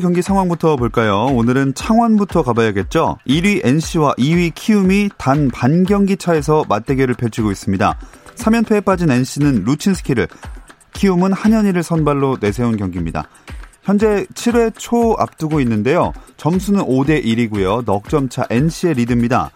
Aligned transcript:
경기 0.00 0.22
상황부터 0.22 0.76
볼까요? 0.76 1.26
오늘은 1.26 1.74
창원부터 1.74 2.42
가봐야겠죠? 2.42 3.18
1위 3.26 3.64
NC와 3.64 4.14
2위 4.14 4.52
키움이 4.54 5.10
단 5.18 5.48
반 5.52 5.84
경기 5.84 6.16
차에서 6.16 6.64
맞대결을 6.68 7.14
펼치고 7.14 7.50
있습니다. 7.50 7.98
3연패에 8.36 8.84
빠진 8.84 9.10
NC는 9.10 9.64
루친스키를, 9.64 10.28
키움은 10.94 11.32
한현희를 11.32 11.82
선발로 11.82 12.38
내세운 12.40 12.76
경기입니다. 12.76 13.28
현재 13.82 14.26
7회 14.34 14.72
초 14.76 15.14
앞두고 15.18 15.60
있는데요. 15.60 16.12
점수는 16.36 16.82
5대 16.82 17.24
1이고요. 17.24 17.84
넉점 17.84 18.28
차 18.28 18.44
NC의 18.50 18.94
리드입니다. 18.94 19.50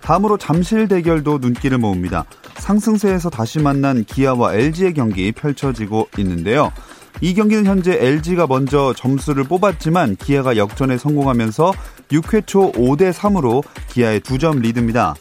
다음으로 0.00 0.36
잠실 0.38 0.86
대결도 0.88 1.38
눈길을 1.38 1.78
모읍니다. 1.78 2.24
상승세에서 2.56 3.30
다시 3.30 3.58
만난 3.58 4.04
기아와 4.04 4.54
LG의 4.54 4.94
경기 4.94 5.32
펼쳐지고 5.32 6.08
있는데요. 6.18 6.72
이 7.20 7.34
경기는 7.34 7.66
현재 7.66 7.96
LG가 7.98 8.46
먼저 8.46 8.92
점수를 8.94 9.44
뽑았지만 9.44 10.16
기아가 10.16 10.56
역전에 10.56 10.98
성공하면서 10.98 11.72
6회 12.10 12.46
초 12.46 12.72
5대 12.72 13.12
3으로 13.12 13.62
기아의 13.88 14.20
2점 14.20 14.60
리드입니다. 14.60 15.14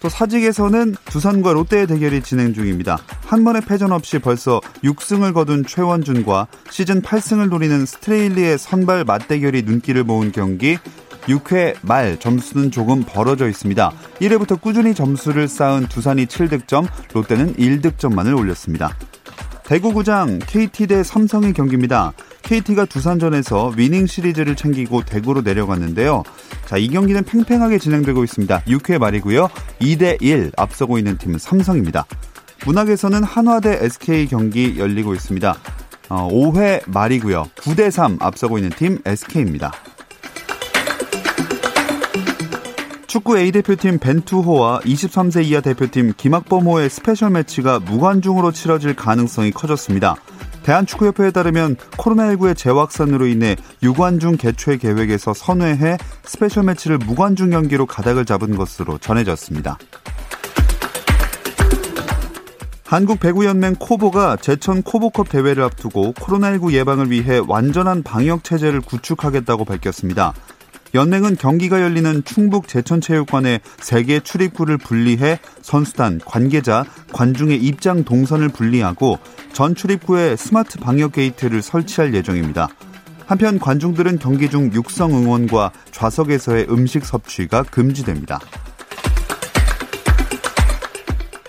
또 0.00 0.08
사직에서는 0.08 0.96
두산과 1.04 1.52
롯데의 1.52 1.86
대결이 1.86 2.22
진행 2.22 2.54
중입니다. 2.54 2.98
한 3.26 3.44
번의 3.44 3.62
패전 3.62 3.92
없이 3.92 4.18
벌써 4.18 4.60
6승을 4.82 5.34
거둔 5.34 5.64
최원준과 5.66 6.46
시즌 6.70 7.02
8승을 7.02 7.50
노리는 7.50 7.84
스트레일리의 7.84 8.58
선발 8.58 9.04
맞대결이 9.04 9.62
눈길을 9.62 10.04
모은 10.04 10.32
경기 10.32 10.78
6회 11.24 11.76
말 11.82 12.18
점수는 12.18 12.70
조금 12.70 13.02
벌어져 13.04 13.46
있습니다. 13.48 13.92
1회부터 14.20 14.60
꾸준히 14.60 14.94
점수를 14.94 15.48
쌓은 15.48 15.86
두산이 15.88 16.26
7득점, 16.26 16.86
롯데는 17.12 17.56
1득점만을 17.56 18.36
올렸습니다. 18.38 18.96
대구구장 19.70 20.40
KT 20.40 20.88
대 20.88 21.04
삼성의 21.04 21.52
경기입니다. 21.52 22.12
KT가 22.42 22.86
두산전에서 22.86 23.74
위닝 23.76 24.04
시리즈를 24.04 24.56
챙기고 24.56 25.04
대구로 25.04 25.42
내려갔는데요. 25.42 26.24
자, 26.66 26.76
이 26.76 26.88
경기는 26.88 27.22
팽팽하게 27.22 27.78
진행되고 27.78 28.24
있습니다. 28.24 28.64
6회 28.64 28.98
말이고요. 28.98 29.48
2대 29.80 30.20
1 30.20 30.50
앞서고 30.56 30.98
있는 30.98 31.16
팀은 31.18 31.38
삼성입니다. 31.38 32.04
문학에서는 32.66 33.22
한화 33.22 33.60
대 33.60 33.78
SK 33.80 34.26
경기 34.26 34.76
열리고 34.76 35.14
있습니다. 35.14 35.54
어, 36.08 36.28
5회 36.28 36.90
말이고요. 36.90 37.44
9대 37.54 37.92
3 37.92 38.16
앞서고 38.18 38.58
있는 38.58 38.70
팀 38.70 38.98
SK입니다. 39.06 39.72
축구 43.10 43.36
A대표팀 43.36 43.98
벤투호와 43.98 44.82
23세 44.82 45.44
이하 45.44 45.60
대표팀 45.60 46.12
김학범호의 46.16 46.88
스페셜 46.88 47.30
매치가 47.30 47.80
무관중으로 47.80 48.52
치러질 48.52 48.94
가능성이 48.94 49.50
커졌습니다. 49.50 50.14
대한축구협회에 50.62 51.32
따르면 51.32 51.74
코로나19의 51.74 52.56
재확산으로 52.56 53.26
인해 53.26 53.56
유관중 53.82 54.36
개최 54.36 54.76
계획에서 54.76 55.34
선회해 55.34 55.98
스페셜 56.22 56.62
매치를 56.62 56.98
무관중 56.98 57.50
경기로 57.50 57.86
가닥을 57.86 58.24
잡은 58.24 58.54
것으로 58.54 58.98
전해졌습니다. 58.98 59.76
한국배구연맹 62.84 63.74
코보가 63.80 64.36
제천 64.36 64.82
코보컵 64.82 65.28
대회를 65.30 65.64
앞두고 65.64 66.12
코로나19 66.12 66.74
예방을 66.74 67.10
위해 67.10 67.40
완전한 67.44 68.04
방역 68.04 68.44
체제를 68.44 68.80
구축하겠다고 68.80 69.64
밝혔습니다. 69.64 70.32
연맹은 70.92 71.36
경기가 71.36 71.80
열리는 71.80 72.24
충북 72.24 72.66
제천체육관에 72.66 73.60
세개 73.80 74.20
출입구를 74.20 74.76
분리해 74.76 75.38
선수단, 75.62 76.20
관계자, 76.24 76.84
관중의 77.12 77.58
입장 77.58 78.04
동선을 78.04 78.48
분리하고 78.48 79.18
전 79.52 79.74
출입구에 79.74 80.36
스마트 80.36 80.78
방역 80.78 81.12
게이트를 81.12 81.62
설치할 81.62 82.14
예정입니다. 82.14 82.68
한편 83.26 83.60
관중들은 83.60 84.18
경기 84.18 84.50
중 84.50 84.72
육성 84.72 85.12
응원과 85.12 85.70
좌석에서의 85.92 86.66
음식 86.68 87.04
섭취가 87.04 87.62
금지됩니다. 87.62 88.40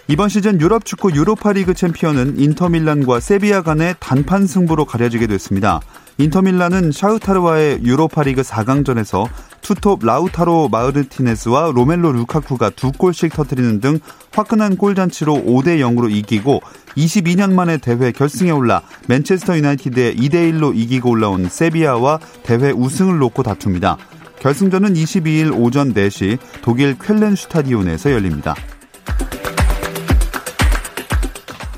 이번 0.08 0.30
시즌 0.30 0.60
유럽 0.62 0.86
축구 0.86 1.12
유로파리그 1.12 1.74
챔피언은 1.74 2.38
인터밀란과 2.38 3.20
세비야 3.20 3.64
간의 3.64 3.96
단판 4.00 4.46
승부로 4.46 4.86
가려지게 4.86 5.26
됐습니다. 5.26 5.80
인터밀란은 6.22 6.92
샤우타르와의 6.92 7.84
유로파리그 7.84 8.44
4강전에서 8.44 9.28
투톱 9.62 10.06
라우타로 10.06 10.70
마르티네스와 10.70 11.72
로멜로 11.74 12.12
루카쿠가 12.12 12.72
두 12.72 12.92
골씩 12.92 13.34
터뜨리는 13.34 13.80
등 13.80 14.00
화끈한 14.32 14.78
골잔치로 14.78 15.34
5대 15.34 15.80
0으로 15.80 16.12
이기고 16.12 16.62
22년 16.96 17.54
만에 17.54 17.78
대회 17.78 18.12
결승에 18.12 18.52
올라 18.52 18.84
맨체스터 19.08 19.58
유나이티드에 19.58 20.16
2대 20.16 20.52
1로 20.52 20.76
이기고 20.76 21.10
올라온 21.10 21.50
세비야와 21.50 22.20
대회 22.44 22.70
우승을 22.70 23.18
놓고 23.18 23.42
다툽니다. 23.42 23.98
결승전은 24.40 24.94
22일 24.94 25.60
오전 25.60 25.94
4시 25.94 26.38
독일 26.62 26.98
쾰렌 26.98 27.36
슈타디온에서 27.36 28.12
열립니다. 28.12 28.56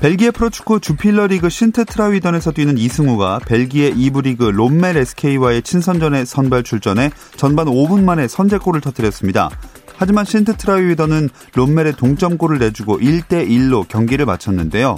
벨기에 0.04 0.32
프로축구 0.32 0.80
주필러 0.80 1.28
리그 1.28 1.48
신트 1.48 1.86
트라위던에서 1.86 2.52
뛰는 2.52 2.76
이승우가 2.76 3.38
벨기에 3.46 3.90
2부 3.94 4.24
리그 4.24 4.44
롬멜 4.44 4.98
SK와의 4.98 5.62
친선전에 5.62 6.26
선발 6.26 6.62
출전해 6.62 7.10
전반 7.38 7.68
5분 7.68 8.04
만에 8.04 8.28
선제골을 8.28 8.82
터뜨렸습니다. 8.82 9.48
하지만 9.96 10.26
신트 10.26 10.58
트라위던은 10.58 11.30
롬멜의 11.54 11.94
동점골을 11.94 12.58
내주고 12.58 12.98
1대1로 12.98 13.88
경기를 13.88 14.26
마쳤는데요. 14.26 14.96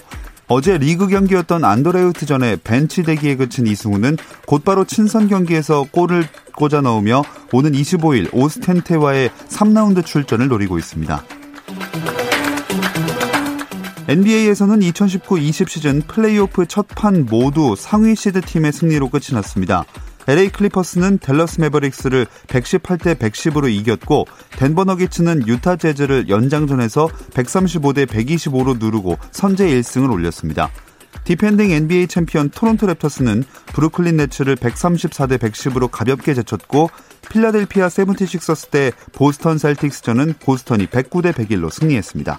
어제 0.48 0.76
리그 0.76 1.06
경기였던 1.06 1.64
안더레흐트전에 1.64 2.56
벤치 2.64 3.04
대기에 3.04 3.36
그친 3.36 3.68
이승우는 3.68 4.16
곧바로 4.44 4.84
친선 4.84 5.28
경기에서 5.28 5.86
골을 5.88 6.26
꽂아 6.56 6.80
넣으며 6.80 7.22
오는 7.52 7.70
25일 7.70 8.30
오스텐테와의 8.32 9.30
3라운드 9.50 10.04
출전을 10.04 10.48
노리고 10.48 10.78
있습니다. 10.78 11.22
NBA에서는 14.08 14.80
2019-20 14.80 15.68
시즌 15.68 16.00
플레이오프 16.02 16.66
첫 16.66 16.86
판 16.94 17.26
모두 17.26 17.74
상위 17.76 18.14
시드 18.14 18.40
팀의 18.40 18.72
승리로 18.72 19.08
끝이 19.10 19.32
났습니다. 19.32 19.84
LA 20.28 20.50
클리퍼스는 20.50 21.18
댈러스 21.18 21.60
매버릭스를 21.60 22.26
118대 22.46 23.16
110으로 23.16 23.70
이겼고 23.70 24.26
덴버 24.58 24.84
너기츠는 24.84 25.46
유타 25.46 25.76
재즈를 25.76 26.28
연장전에서 26.28 27.08
135대 27.08 28.06
125로 28.06 28.78
누르고 28.78 29.18
선제 29.30 29.66
1승을 29.66 30.10
올렸습니다. 30.10 30.70
디펜딩 31.24 31.72
NBA 31.72 32.06
챔피언 32.06 32.50
토론토 32.50 32.86
랩터스는 32.86 33.44
브루클린 33.66 34.16
네츠를 34.16 34.56
134대 34.56 35.38
110으로 35.38 35.90
가볍게 35.90 36.34
제쳤고 36.34 36.90
필라델피아 37.28 37.88
세븐티식서스 37.88 38.68
대 38.68 38.92
보스턴 39.12 39.58
셀틱스전은 39.58 40.34
보스턴이 40.40 40.86
109대 40.86 41.32
101로 41.32 41.72
승리했습니다. 41.72 42.38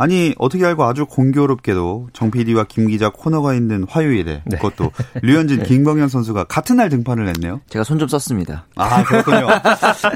아니 0.00 0.34
어떻게 0.38 0.64
알고 0.64 0.82
아주 0.84 1.04
공교롭게도 1.04 2.08
정 2.14 2.30
PD와 2.30 2.64
김 2.64 2.86
기자 2.88 3.10
코너가 3.10 3.52
있는 3.52 3.84
화요일에 3.86 4.40
네. 4.46 4.56
그것도 4.56 4.92
류현진, 5.20 5.62
김광현 5.68 6.08
선수가 6.08 6.44
같은 6.44 6.76
날 6.76 6.88
등판을 6.88 7.28
했네요. 7.28 7.60
제가 7.68 7.84
손 7.84 7.98
좀 7.98 8.08
썼습니다. 8.08 8.64
아 8.76 9.04
그렇군요. 9.04 9.46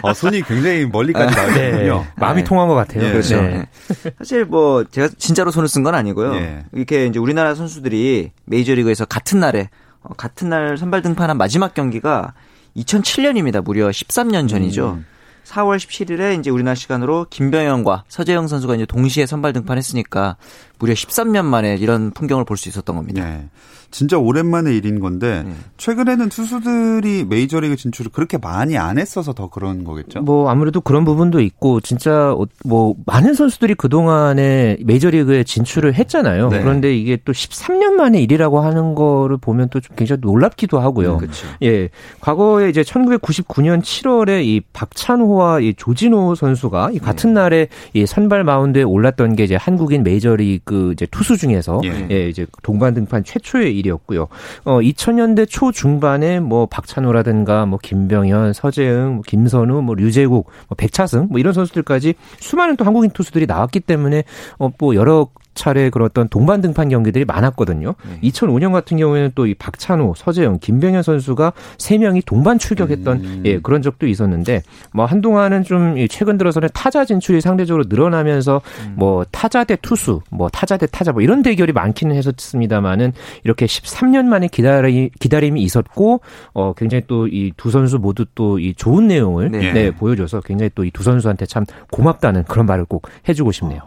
어, 0.03 0.15
손이 0.15 0.41
굉장히 0.45 0.87
멀리까지 0.87 1.37
나왔군요. 1.37 1.99
네. 1.99 2.09
마음이 2.17 2.41
네. 2.41 2.45
통한 2.49 2.67
것 2.67 2.75
같아요. 2.75 3.03
네. 3.03 3.13
그렇죠. 3.13 3.43
네. 3.43 3.69
사실 4.17 4.47
뭐 4.47 4.85
제가 4.85 5.09
진짜로 5.19 5.51
손을 5.51 5.69
쓴 5.69 5.83
건 5.83 5.95
아니고요. 5.95 6.35
예. 6.37 6.65
이렇게 6.73 7.05
이제 7.05 7.19
우리나라 7.19 7.55
선수들이 7.55 8.31
메이저리그에서 8.47 9.05
같은 9.05 9.39
날에 9.39 9.69
어, 10.01 10.15
같은 10.17 10.49
날 10.49 10.79
선발 10.79 11.03
등판한 11.03 11.37
마지막 11.37 11.75
경기가 11.75 12.33
2007년입니다. 12.75 13.63
무려 13.63 13.89
13년 13.89 14.49
전이죠. 14.49 14.93
음. 14.99 15.07
4월 15.45 15.77
17일에 15.77 16.39
이제 16.39 16.51
우리나라 16.51 16.75
시간으로 16.75 17.27
김병현과 17.31 18.05
서재영 18.09 18.49
선수가 18.49 18.75
이제 18.77 18.87
동시에 18.87 19.27
선발 19.27 19.53
등판했으니까 19.53 20.37
무려 20.79 20.93
13년 20.95 21.45
만에 21.45 21.77
이런 21.77 22.11
풍경을 22.11 22.45
볼 22.45 22.57
수 22.57 22.69
있었던 22.69 22.97
겁니다. 22.97 23.25
네. 23.25 23.49
진짜 23.91 24.19
오랜만의 24.19 24.77
일인 24.77 24.99
건데 24.99 25.45
네. 25.47 25.55
최근에는 25.77 26.29
투수들이 26.29 27.27
메이저리그 27.29 27.77
진출을 27.77 28.11
그렇게 28.13 28.39
많이 28.39 28.77
안 28.77 28.99
했어서 28.99 29.33
더 29.35 29.49
그런 29.49 29.85
거겠죠? 29.85 30.21
뭐 30.23 30.49
아무래도 30.51 30.81
그런 30.81 31.05
부분도 31.05 31.41
있고 31.41 31.81
진짜 31.81 32.35
뭐 32.65 32.97
많은 33.07 33.35
선수들이 33.35 33.75
그동안에 33.77 34.79
메이저리그에 34.85 35.45
진출을 35.45 35.95
했잖아요. 35.95 36.49
네. 36.49 36.61
그런데 36.61 36.97
이게 36.97 37.19
또 37.25 37.31
13년 37.33 37.91
만에 37.93 38.21
일이라고 38.21 38.59
하는 38.61 38.97
거를 38.97 39.37
보면 39.37 39.69
또 39.69 39.81
좀 39.81 39.95
굉장히 39.97 40.21
놀랍기도 40.23 40.81
하고요. 40.81 41.13
음, 41.15 41.19
그렇죠. 41.19 41.47
예. 41.63 41.89
과거에 42.21 42.71
이제 42.71 42.83
1999년 42.83 43.81
7월에 43.83 44.45
이 44.45 44.61
박찬호와 44.73 45.61
이 45.61 45.75
조진호 45.77 46.35
선수가 46.35 46.91
이 46.95 46.99
같은 46.99 47.35
네. 47.35 47.41
날에 47.41 47.69
이 47.93 48.07
선발 48.07 48.43
마운드에 48.45 48.83
올랐던 48.83 49.37
게 49.37 49.45
이제 49.45 49.55
한국인 49.57 50.03
메이저리그 50.03 50.64
이제 50.93 51.07
투수 51.07 51.37
중에서 51.37 51.81
예, 51.85 52.07
예 52.11 52.29
이제 52.29 52.47
동반 52.63 52.95
등판 52.95 53.25
최초의 53.25 53.77
일이었고요. 53.77 54.29
어 54.65 54.81
2000년대 54.81 55.49
초 55.49 55.73
중반에 55.73 56.41
뭐 56.41 56.67
박찬호라든가 56.67 57.67
뭐 57.67 57.79
김병현, 57.83 58.53
서재응, 58.53 59.15
뭐 59.15 59.23
김선우, 59.27 59.83
뭐 59.83 59.95
류재국, 59.95 60.47
뭐 60.69 60.77
백차승 60.77 61.29
뭐 61.31 61.39
이런 61.39 61.53
선수들까지 61.53 62.15
수많은 62.39 62.77
또 62.77 62.85
한국인 62.85 63.11
투수들이 63.11 63.47
나왔기 63.47 63.81
때문에 63.81 64.25
어뭐 64.59 64.95
여러 64.95 65.29
차례 65.55 65.91
그런 65.91 66.07
어떤 66.07 66.29
동반 66.29 66.61
등판 66.61 66.89
경기들이 66.89 67.25
많았거든요. 67.25 67.95
네. 68.21 68.31
2005년 68.31 68.73
같은 68.73 68.97
경우에는 68.97 69.33
또 69.35 69.45
이 69.47 69.55
박찬호, 69.55 70.15
서재영, 70.17 70.59
김병현 70.61 71.03
선수가 71.03 71.53
세 71.79 71.99
명이 71.99 72.23
동반 72.23 72.59
출격했던 72.59 73.17
음. 73.25 73.43
예, 73.45 73.59
그런 73.61 73.83
적도 73.83 74.07
있었는데 74.07 74.63
뭐 74.93 75.05
한동안은 75.05 75.65
좀 75.65 75.97
최근 76.09 76.39
들어서는 76.39 76.69
타자 76.73 77.05
진출이 77.05 77.41
상대적으로 77.43 77.85
늘어나면서 77.89 78.63
음. 78.87 78.95
뭐 78.97 79.25
타자 79.31 79.65
대 79.65 79.77
투수, 79.81 80.23
뭐 80.31 80.49
타자 80.49 80.77
대 80.79 80.87
타자 80.87 81.13
뭐 81.13 81.21
이런 81.23 81.43
대결이 81.43 81.73
많기는 81.73 82.15
했었습니다만은 82.17 83.13
이렇게 83.45 83.67
13년 83.67 84.25
만에 84.25 84.49
기다리, 84.49 85.11
기다림이 85.21 85.63
있었고 85.63 86.21
어 86.55 86.73
굉장히 86.75 87.03
또 87.07 87.27
이 87.27 87.53
두 87.57 87.71
선수 87.71 87.99
모두 87.99 88.25
또 88.35 88.59
이 88.59 88.73
좋은 88.75 89.07
내용을 89.09 89.51
네. 89.51 89.73
네, 89.73 89.91
보여줘서 89.91 90.41
굉장히 90.41 90.71
또 90.75 90.85
이 90.85 90.91
두 90.91 91.03
선수한테 91.03 91.47
참 91.47 91.65
고맙다는 91.91 92.45
그런 92.45 92.67
말을 92.67 92.85
꼭 92.87 93.09
해주고 93.29 93.53
싶네요. 93.53 93.81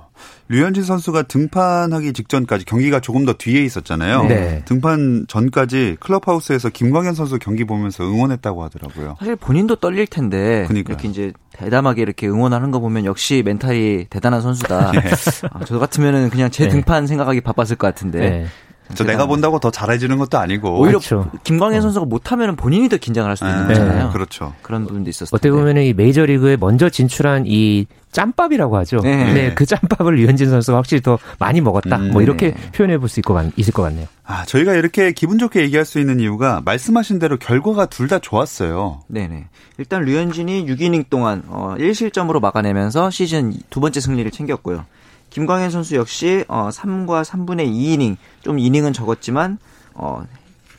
류현진 0.50 0.84
선수가 0.84 1.24
등판하기 1.24 2.14
직전까지 2.14 2.66
경기가 2.66 3.00
조금 3.00 3.26
더 3.26 3.34
뒤에 3.34 3.64
있었잖아요. 3.64 4.26
네. 4.26 4.64
등판 4.66 5.26
전까지 5.28 5.98
클럽하우스에서 6.00 6.70
김광현 6.70 7.16
선수 7.16 7.38
경기 7.40 7.66
보면서 7.66 8.04
응원했다고 8.04 8.64
하더라고요. 8.64 9.16
사실 9.20 9.36
본인도 9.36 9.78
떨릴 9.78 10.08
텐데 10.08 10.66
그러니까요. 10.68 10.94
이렇게 10.94 11.08
이제 11.08 11.34
대담하게 11.54 12.02
이렇게 12.02 12.28
응원하는 12.28 12.72
거 12.72 12.80
보면 12.80 13.06
역시 13.06 13.42
멘탈이 13.44 14.06
대단한 14.10 14.42
선수다. 14.42 14.92
네. 14.92 15.00
아, 15.52 15.66
저 15.66 15.80
같으면은 15.80 16.30
그냥 16.30 16.50
제 16.52 16.66
네. 16.66 16.70
등판 16.70 17.08
생각하기 17.08 17.42
바빴을 17.42 17.76
것 17.78 17.88
같은데 17.88 18.20
네. 18.20 18.46
저 18.96 19.04
내가 19.04 19.26
본다고 19.26 19.60
더 19.60 19.70
잘해주는 19.72 20.18
것도 20.18 20.38
아니고 20.38 20.80
오히려 20.80 21.00
그렇죠. 21.00 21.30
김광현 21.44 21.80
어. 21.80 21.82
선수가 21.82 22.06
못하면 22.06 22.56
본인이 22.56 22.90
더 22.90 22.98
긴장을 22.98 23.30
할 23.30 23.36
수도 23.38 23.50
있는 23.50 23.68
네. 23.68 23.74
거잖아요. 23.74 24.10
그렇죠. 24.12 24.54
그런 24.62 24.86
부분도 24.86 25.10
있었어요. 25.10 25.30
어떻게 25.36 25.52
보면 25.52 25.78
이 25.78 25.94
메이저 25.94 26.26
리그에 26.26 26.58
먼저 26.58 26.90
진출한 26.90 27.44
이 27.46 27.86
짬밥이라고 28.12 28.78
하죠. 28.78 29.02
네. 29.02 29.34
네. 29.34 29.54
그 29.54 29.66
짬밥을 29.66 30.16
류현진 30.16 30.50
선수가 30.50 30.78
확실히 30.78 31.02
더 31.02 31.20
많이 31.38 31.62
먹었다. 31.62 31.98
음, 31.98 32.12
뭐 32.12 32.22
이렇게 32.22 32.54
네. 32.54 32.72
표현해 32.72 32.98
볼수 32.98 33.20
있을 33.20 33.74
것 33.74 33.84
같네요. 33.84 34.08
아, 34.26 34.44
저희가 34.46 34.74
이렇게 34.74 35.12
기분 35.12 35.38
좋게 35.38 35.62
얘기할 35.62 35.86
수 35.86 36.00
있는 36.00 36.20
이유가 36.20 36.62
말씀하신 36.66 37.20
대로 37.20 37.38
결과가 37.38 37.86
둘 37.88 38.08
다 38.08 38.20
좋았어요. 38.20 39.02
네네. 39.08 39.48
일단 39.80 40.04
류현진이 40.04 40.66
6이닝 40.66 41.10
동안 41.10 41.44
어, 41.48 41.76
1실점으로 41.78 42.40
막아내면서 42.40 43.10
시즌 43.12 43.54
두 43.70 43.82
번째 43.82 44.00
승리를 44.00 44.32
챙겼고요. 44.32 44.86
김광현 45.30 45.70
선수 45.70 45.96
역시 45.96 46.46
어 46.48 46.70
3과 46.70 47.24
3분의 47.24 47.72
2이닝 47.72 48.18
좀 48.42 48.60
이닝은 48.60 48.94
적었지만 48.94 49.58
어 49.94 50.26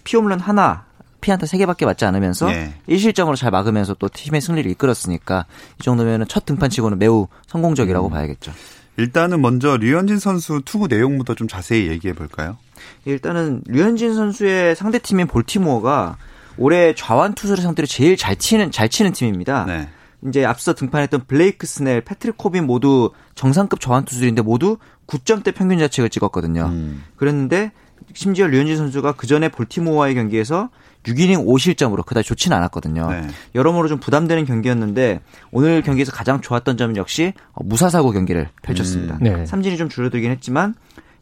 피홈런 0.04 0.40
하나 0.40 0.84
피안타 1.20 1.46
3개밖에 1.46 1.84
맞지 1.84 2.04
않으면서 2.04 2.46
네. 2.46 2.74
1실점으로 2.88 3.36
잘 3.36 3.50
막으면서 3.50 3.94
또 3.94 4.08
팀의 4.08 4.40
승리를 4.40 4.70
이끌었으니까 4.70 5.46
이 5.80 5.82
정도면 5.82 6.26
첫 6.28 6.46
등판치고는 6.46 6.98
매우 6.98 7.28
성공적이라고 7.46 8.08
음. 8.08 8.10
봐야겠죠. 8.10 8.52
일단은 8.96 9.40
먼저 9.40 9.76
류현진 9.76 10.18
선수 10.18 10.60
투구 10.64 10.88
내용부터 10.88 11.34
좀 11.34 11.46
자세히 11.46 11.88
얘기해 11.88 12.14
볼까요? 12.14 12.56
일단은 13.04 13.62
류현진 13.66 14.14
선수의 14.14 14.74
상대팀인 14.74 15.28
볼티모어가 15.28 16.16
올해 16.56 16.94
좌완 16.94 17.34
투수를 17.34 17.62
상대로 17.62 17.86
제일 17.86 18.16
잘 18.16 18.34
치는 18.34 18.72
잘 18.72 18.88
치는 18.88 19.12
팀입니다. 19.12 19.64
네. 19.66 19.88
이제 20.26 20.44
앞서 20.44 20.74
등판했던 20.74 21.26
블레이크 21.26 21.66
스넬, 21.66 22.00
패트릭 22.00 22.36
코빈 22.36 22.66
모두 22.66 23.12
정상급 23.34 23.80
좌완 23.80 24.04
투수들인데 24.04 24.42
모두 24.42 24.78
9점대 25.06 25.54
평균 25.54 25.78
자책을 25.78 26.10
찍었거든요. 26.10 26.66
음. 26.66 27.04
그랬는데 27.16 27.72
심지어 28.14 28.46
류현진 28.46 28.76
선수가 28.76 29.12
그 29.12 29.26
전에 29.26 29.48
볼티모어와의 29.48 30.14
경기에서 30.14 30.70
6이닝 31.04 31.46
5실점으로 31.46 32.04
그다지 32.04 32.28
좋지는 32.28 32.56
않았거든요. 32.56 33.10
네. 33.10 33.26
여러모로 33.54 33.88
좀 33.88 34.00
부담되는 34.00 34.44
경기였는데 34.44 35.20
오늘 35.52 35.82
경기에서 35.82 36.12
가장 36.12 36.40
좋았던 36.40 36.76
점은 36.76 36.96
역시 36.96 37.32
무사사구 37.54 38.10
경기를 38.10 38.48
펼쳤습니다. 38.62 39.16
음. 39.16 39.22
네. 39.22 39.46
삼진이 39.46 39.76
좀 39.76 39.88
줄어들긴 39.88 40.30
했지만 40.32 40.74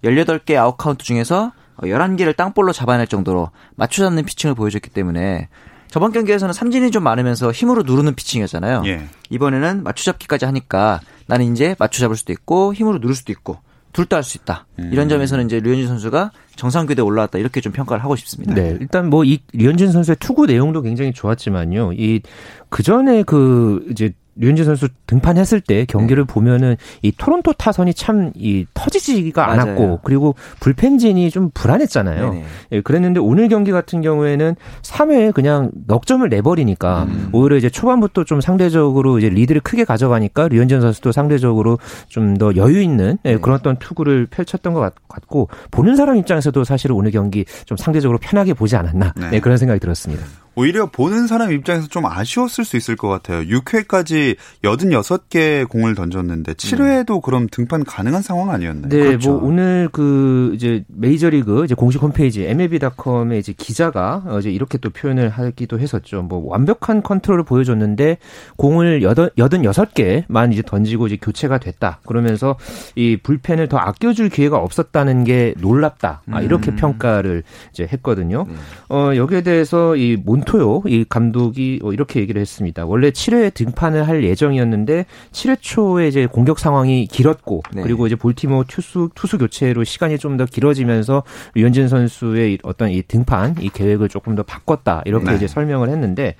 18개 0.04 0.56
아웃카운트 0.56 1.04
중에서 1.04 1.52
11개를 1.78 2.36
땅볼로 2.36 2.72
잡아낼 2.72 3.06
정도로 3.06 3.50
맞춰 3.74 4.02
잡는 4.04 4.24
피칭을 4.24 4.54
보여줬기 4.54 4.90
때문에 4.90 5.48
저번 5.96 6.12
경기에서는 6.12 6.52
삼진이 6.52 6.90
좀 6.90 7.02
많으면서 7.04 7.50
힘으로 7.50 7.82
누르는 7.82 8.14
피칭이었잖아요. 8.16 8.82
예. 8.84 9.06
이번에는 9.30 9.82
맞추잡기까지 9.82 10.44
하니까 10.44 11.00
나는 11.26 11.50
이제 11.50 11.74
맞추잡을 11.78 12.16
수도 12.16 12.34
있고 12.34 12.74
힘으로 12.74 12.98
누를 12.98 13.14
수도 13.14 13.32
있고 13.32 13.56
둘 13.94 14.04
다 14.04 14.16
할 14.18 14.22
수 14.22 14.36
있다. 14.36 14.66
음. 14.78 14.90
이런 14.92 15.08
점에서는 15.08 15.46
이제 15.46 15.58
류현진 15.58 15.88
선수가 15.88 16.32
정상 16.54 16.84
규대에 16.84 17.02
올라왔다 17.02 17.38
이렇게 17.38 17.62
좀 17.62 17.72
평가를 17.72 18.04
하고 18.04 18.14
싶습니다. 18.14 18.52
네, 18.52 18.76
일단 18.78 19.08
뭐 19.08 19.24
이 19.24 19.38
류현진 19.54 19.90
선수의 19.90 20.16
투구 20.20 20.44
내용도 20.44 20.82
굉장히 20.82 21.14
좋았지만요. 21.14 21.94
이 21.94 22.20
그 22.68 22.82
전에 22.82 23.22
그 23.22 23.86
이제 23.90 24.12
류현진 24.36 24.64
선수 24.64 24.88
등판했을 25.06 25.60
때 25.60 25.84
경기를 25.86 26.26
네. 26.26 26.32
보면은 26.32 26.76
이 27.02 27.12
토론토 27.12 27.52
타선이 27.54 27.94
참 27.94 28.32
이 28.36 28.66
터지지가 28.74 29.46
맞아요. 29.46 29.60
않았고 29.60 30.00
그리고 30.02 30.34
불펜진이 30.60 31.30
좀 31.30 31.50
불안했잖아요. 31.54 32.42
예, 32.72 32.80
그랬는데 32.80 33.20
오늘 33.20 33.48
경기 33.48 33.70
같은 33.72 34.02
경우에는 34.02 34.56
3회에 34.82 35.32
그냥 35.32 35.70
넉 35.86 36.06
점을 36.06 36.26
내버리니까 36.28 37.04
음. 37.04 37.28
오히려 37.32 37.56
이제 37.56 37.68
초반부터 37.70 38.24
좀 38.24 38.40
상대적으로 38.40 39.18
이제 39.18 39.28
리드를 39.28 39.60
크게 39.60 39.84
가져가니까 39.84 40.48
류현진 40.48 40.80
선수도 40.80 41.12
상대적으로 41.12 41.78
좀 42.08 42.36
더 42.36 42.54
여유 42.56 42.82
있는 42.82 43.16
예, 43.24 43.32
네. 43.34 43.38
그런 43.40 43.56
어떤 43.56 43.76
투구를 43.78 44.26
펼쳤던 44.26 44.74
것 44.74 44.92
같고 45.08 45.48
보는 45.70 45.96
사람 45.96 46.16
입장에서도 46.16 46.64
사실 46.64 46.92
오늘 46.92 47.10
경기 47.10 47.44
좀 47.64 47.76
상대적으로 47.78 48.18
편하게 48.18 48.52
보지 48.52 48.76
않았나 48.76 49.14
네. 49.16 49.30
네, 49.30 49.40
그런 49.40 49.56
생각이 49.56 49.80
들었습니다. 49.80 50.24
오히려 50.58 50.86
보는 50.86 51.26
사람 51.26 51.52
입장에서 51.52 51.86
좀 51.86 52.06
아쉬웠을 52.06 52.64
수 52.64 52.78
있을 52.78 52.96
것 52.96 53.08
같아요. 53.08 53.42
6회까지 53.42 54.36
86개 54.64 55.68
공을 55.68 55.94
던졌는데 55.94 56.54
7회에도 56.54 57.16
음. 57.16 57.20
그럼 57.20 57.46
등판 57.50 57.84
가능한 57.84 58.22
상황 58.22 58.50
아니었나요? 58.50 58.88
네, 58.88 58.98
그렇죠. 58.98 59.34
뭐 59.34 59.48
오늘 59.48 59.90
그 59.92 60.52
이제 60.54 60.82
메이저리그 60.88 61.66
이제 61.66 61.74
공식 61.74 62.00
홈페이지 62.00 62.44
MLB.com에 62.46 63.36
이제 63.38 63.52
기자가 63.54 64.24
이제 64.38 64.50
이렇게 64.50 64.78
또 64.78 64.88
표현을 64.88 65.28
하기도 65.28 65.78
했었죠. 65.78 66.22
뭐 66.22 66.42
완벽한 66.46 67.02
컨트롤을 67.02 67.44
보여줬는데 67.44 68.16
공을 68.56 69.00
86개만 69.00 70.54
이제 70.54 70.62
던지고 70.62 71.08
이제 71.08 71.18
교체가 71.20 71.58
됐다. 71.58 72.00
그러면서 72.06 72.56
이 72.94 73.18
불펜을 73.22 73.68
더 73.68 73.76
아껴줄 73.76 74.30
기회가 74.30 74.56
없었다는 74.56 75.24
게 75.24 75.52
놀랍다. 75.58 76.22
아, 76.30 76.40
이렇게 76.40 76.70
음. 76.70 76.76
평가를 76.76 77.42
이제 77.72 77.86
했거든요. 77.92 78.46
음. 78.48 78.56
어, 78.88 79.14
여기에 79.14 79.42
대해서 79.42 79.96
이 79.96 80.16
몬, 80.16 80.45
김토요 80.46 80.82
이 80.86 81.04
감독이 81.08 81.80
어, 81.82 81.92
이렇게 81.92 82.20
얘기를 82.20 82.40
했습니다. 82.40 82.86
원래 82.86 83.10
7회 83.10 83.52
등판을 83.52 84.06
할 84.06 84.24
예정이었는데 84.24 85.04
7회 85.32 85.58
초에 85.60 86.08
이제 86.08 86.26
공격 86.26 86.58
상황이 86.58 87.06
길었고 87.06 87.62
네. 87.74 87.82
그리고 87.82 88.06
이제 88.06 88.14
볼티모 88.16 88.64
투수 88.64 89.10
투수 89.14 89.36
교체로 89.38 89.82
시간이 89.84 90.18
좀 90.18 90.36
더 90.36 90.44
길어지면서 90.44 91.22
류현진 91.54 91.88
선수의 91.88 92.58
어떤 92.62 92.90
이 92.90 93.00
등판 93.00 93.56
이 93.60 93.70
계획을 93.70 94.10
조금 94.10 94.34
더 94.34 94.42
바꿨다 94.42 95.00
이렇게 95.06 95.30
네. 95.30 95.36
이제 95.36 95.46
설명을 95.46 95.88
했는데 95.88 96.34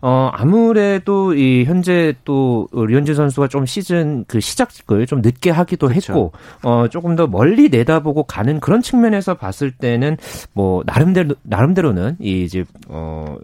어 0.00 0.30
아무래도 0.32 1.34
이 1.34 1.64
현재 1.64 2.14
또 2.24 2.68
류현진 2.72 3.14
선수가 3.14 3.48
좀 3.48 3.66
시즌 3.66 4.24
그 4.28 4.40
시작을 4.40 5.06
좀 5.06 5.20
늦게 5.22 5.50
하기도 5.50 5.88
그렇죠. 5.88 6.12
했고 6.12 6.32
어 6.62 6.86
조금 6.88 7.16
더 7.16 7.26
멀리 7.26 7.68
내다보고 7.68 8.24
가는 8.24 8.60
그런 8.60 8.82
측면에서 8.82 9.34
봤을 9.34 9.70
때는 9.70 10.16
뭐 10.52 10.82
나름대로 10.86 11.34
나름대로는 11.42 12.16
이 12.20 12.42
이제 12.44 12.64
어 12.88 13.36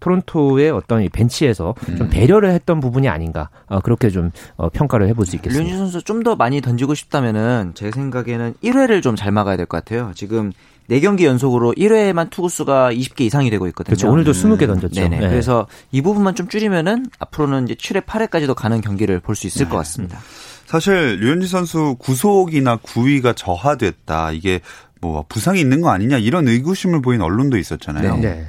토론토의 0.00 0.70
어떤 0.70 1.02
이 1.02 1.08
벤치에서 1.08 1.74
음. 1.88 1.96
좀 1.96 2.08
배려를 2.10 2.50
했던 2.50 2.80
부분이 2.80 3.08
아닌가 3.08 3.50
어, 3.66 3.80
그렇게 3.80 4.10
좀 4.10 4.30
어, 4.56 4.68
평가를 4.68 5.08
해볼 5.08 5.26
수 5.26 5.36
있겠습니다. 5.36 5.62
류현진 5.64 5.78
선수 5.90 6.04
좀 6.04 6.18
더 6.18 6.34
많이 6.34 6.60
던지고 6.60 6.94
싶다면은 6.94 7.72
제 7.74 7.90
생각에는 7.92 8.54
1회를 8.62 9.02
좀 9.02 9.14
잘 9.14 9.30
막아야 9.32 9.56
될 9.56 9.66
것 9.66 9.84
같아요. 9.84 10.10
지금 10.16 10.52
4경기 10.90 11.24
연속으로 11.24 11.74
1회에만 11.74 12.30
투구수가 12.30 12.92
20개 12.92 13.20
이상이 13.22 13.50
되고 13.50 13.66
있거든요. 13.68 13.94
그렇죠. 13.94 14.10
오늘도 14.10 14.32
20개 14.32 14.66
던졌죠. 14.66 15.00
네네. 15.00 15.18
네. 15.20 15.28
그래서 15.28 15.66
이 15.92 16.00
부분만 16.02 16.34
좀 16.34 16.48
줄이면은 16.48 17.06
앞으로는 17.18 17.64
이제 17.64 17.74
7회, 17.74 18.04
8회까지도 18.06 18.54
가는 18.54 18.80
경기를 18.80 19.20
볼 19.20 19.36
수 19.36 19.46
있을 19.46 19.66
네. 19.66 19.70
것 19.70 19.76
같습니다. 19.78 20.18
사실 20.66 21.18
류현진 21.20 21.48
선수 21.48 21.96
구속이나 21.98 22.76
구위가 22.76 23.34
저하됐다. 23.34 24.32
이게 24.32 24.60
뭐 25.00 25.24
부상이 25.28 25.60
있는 25.60 25.80
거 25.80 25.90
아니냐 25.90 26.18
이런 26.18 26.48
의구심을 26.48 27.02
보인 27.02 27.20
언론도 27.20 27.56
있었잖아요. 27.58 28.16
네. 28.16 28.20
네. 28.20 28.46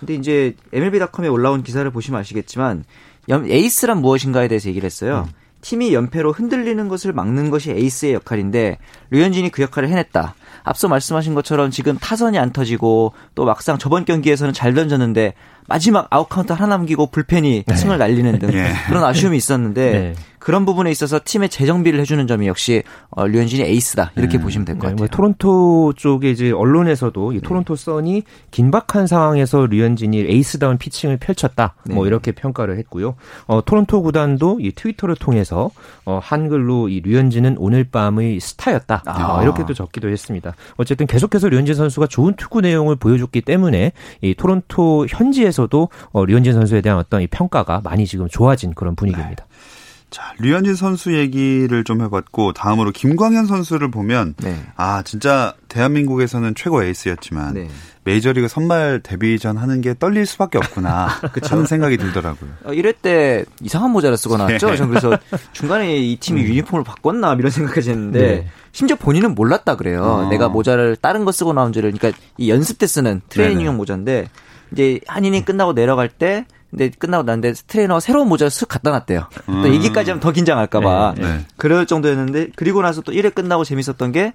근데 0.00 0.14
이제 0.14 0.54
MLB.com에 0.72 1.28
올라온 1.28 1.62
기사를 1.62 1.88
보시면 1.90 2.20
아시겠지만 2.20 2.84
에이스란 3.30 4.00
무엇인가에 4.00 4.48
대해서 4.48 4.68
얘기를 4.68 4.86
했어요. 4.86 5.26
음. 5.28 5.32
팀이 5.60 5.92
연패로 5.92 6.32
흔들리는 6.32 6.86
것을 6.88 7.12
막는 7.12 7.50
것이 7.50 7.72
에이스의 7.72 8.14
역할인데 8.14 8.78
류현진이 9.10 9.50
그 9.50 9.62
역할을 9.62 9.88
해냈다. 9.88 10.34
앞서 10.68 10.86
말씀하신 10.88 11.34
것처럼 11.34 11.70
지금 11.70 11.96
타선이 11.98 12.38
안 12.38 12.52
터지고 12.52 13.12
또 13.34 13.44
막상 13.44 13.78
저번 13.78 14.04
경기에서는 14.04 14.52
잘 14.52 14.74
던졌는데 14.74 15.32
마지막 15.66 16.06
아웃카운트 16.10 16.52
하나 16.52 16.76
남기고 16.76 17.06
불펜이 17.06 17.64
네. 17.66 17.76
승을 17.76 17.96
날리는 17.98 18.38
등 18.38 18.50
네. 18.50 18.72
그런 18.86 19.02
아쉬움이 19.04 19.36
있었는데 19.36 19.92
네. 19.92 20.14
그런 20.48 20.64
부분에 20.64 20.90
있어서 20.90 21.20
팀의 21.22 21.50
재정비를 21.50 22.00
해주는 22.00 22.26
점이 22.26 22.46
역시 22.46 22.82
어, 23.10 23.26
류현진이 23.26 23.62
에이스다 23.64 24.12
이렇게 24.16 24.38
음. 24.38 24.44
보시면 24.44 24.64
될것 24.64 24.80
네, 24.80 24.88
같아요. 24.92 24.96
뭐 24.96 25.06
토론토 25.06 25.92
쪽에 25.94 26.30
이제 26.30 26.50
언론에서도 26.52 27.34
이 27.34 27.40
토론토 27.42 27.76
선이 27.76 28.22
긴박한 28.50 29.06
상황에서 29.06 29.66
류현진이 29.66 30.20
에이스다운 30.20 30.78
피칭을 30.78 31.18
펼쳤다. 31.18 31.74
뭐 31.74 31.84
네. 31.84 31.94
뭐 31.96 32.06
이렇게 32.06 32.32
평가를 32.32 32.78
했고요. 32.78 33.16
어, 33.46 33.62
토론토 33.62 34.00
구단도 34.00 34.60
이 34.62 34.72
트위터를 34.72 35.16
통해서 35.16 35.70
어, 36.06 36.18
한글로 36.22 36.88
이 36.88 37.02
류현진은 37.02 37.56
오늘 37.58 37.84
밤의 37.84 38.40
스타였다. 38.40 39.02
아. 39.04 39.36
어, 39.36 39.42
이렇게 39.42 39.66
또 39.66 39.74
적기도 39.74 40.08
했습니다. 40.08 40.54
어쨌든 40.78 41.06
계속해서 41.06 41.50
류현진 41.50 41.74
선수가 41.74 42.06
좋은 42.06 42.32
투구 42.36 42.62
내용을 42.62 42.96
보여줬기 42.96 43.42
때문에 43.42 43.92
이 44.22 44.34
토론토 44.34 45.08
현지에서도 45.10 45.90
어, 46.12 46.24
류현진 46.24 46.54
선수에 46.54 46.80
대한 46.80 46.98
어떤 46.98 47.20
이 47.20 47.26
평가가 47.26 47.82
많이 47.84 48.06
지금 48.06 48.28
좋아진 48.28 48.72
그런 48.72 48.96
분위기입니다. 48.96 49.44
네. 49.44 49.77
자, 50.10 50.32
류현진 50.38 50.74
선수 50.74 51.14
얘기를 51.14 51.84
좀 51.84 52.00
해봤고 52.02 52.54
다음으로 52.54 52.92
김광현 52.92 53.46
선수를 53.46 53.90
보면 53.90 54.34
네. 54.38 54.56
아 54.76 55.02
진짜 55.02 55.54
대한민국에서는 55.68 56.54
최고 56.54 56.82
에이스였지만 56.82 57.54
네. 57.54 57.68
메이저리그 58.04 58.48
선발 58.48 59.00
데뷔전 59.02 59.58
하는 59.58 59.82
게 59.82 59.94
떨릴 59.98 60.24
수밖에 60.24 60.56
없구나 60.56 61.08
하는 61.44 61.66
생각이 61.66 61.98
들더라고요. 61.98 62.50
어, 62.64 62.72
이럴 62.72 62.94
때 62.94 63.44
이상한 63.62 63.90
모자를 63.90 64.16
쓰고 64.16 64.38
나왔죠. 64.38 64.70
네. 64.70 64.86
그래서 64.86 65.18
중간에 65.52 65.98
이 65.98 66.16
팀이 66.16 66.40
음. 66.40 66.46
유니폼을 66.46 66.84
바꿨나 66.84 67.34
이런 67.34 67.50
생각까지 67.50 67.90
했는데 67.90 68.20
네. 68.20 68.48
심지어 68.72 68.96
본인은 68.96 69.34
몰랐다 69.34 69.76
그래요. 69.76 70.02
어. 70.02 70.28
내가 70.30 70.48
모자를 70.48 70.96
다른 70.96 71.26
거 71.26 71.32
쓰고 71.32 71.52
나온 71.52 71.72
줄을 71.74 71.92
그러니까 71.92 72.18
이 72.38 72.50
연습 72.50 72.78
때 72.78 72.86
쓰는 72.86 73.20
트레이닝용 73.28 73.76
모자인데 73.76 74.28
이제 74.72 75.00
한인이 75.06 75.44
끝나고 75.44 75.74
내려갈 75.74 76.08
때 76.08 76.46
근데 76.70 76.90
끝나고 76.90 77.22
났는데 77.24 77.54
트레이너가 77.66 78.00
새로운 78.00 78.28
모자를 78.28 78.50
쓱 78.50 78.68
갖다 78.68 78.90
놨대요. 78.90 79.28
음. 79.48 79.62
또 79.62 79.72
얘기까지 79.72 80.10
하면 80.10 80.20
더 80.20 80.32
긴장할까봐. 80.32 81.14
네, 81.16 81.22
네. 81.22 81.46
그럴 81.56 81.86
정도였는데, 81.86 82.50
그리고 82.56 82.82
나서 82.82 83.00
또 83.00 83.12
1회 83.12 83.34
끝나고 83.34 83.64
재밌었던 83.64 84.12
게, 84.12 84.34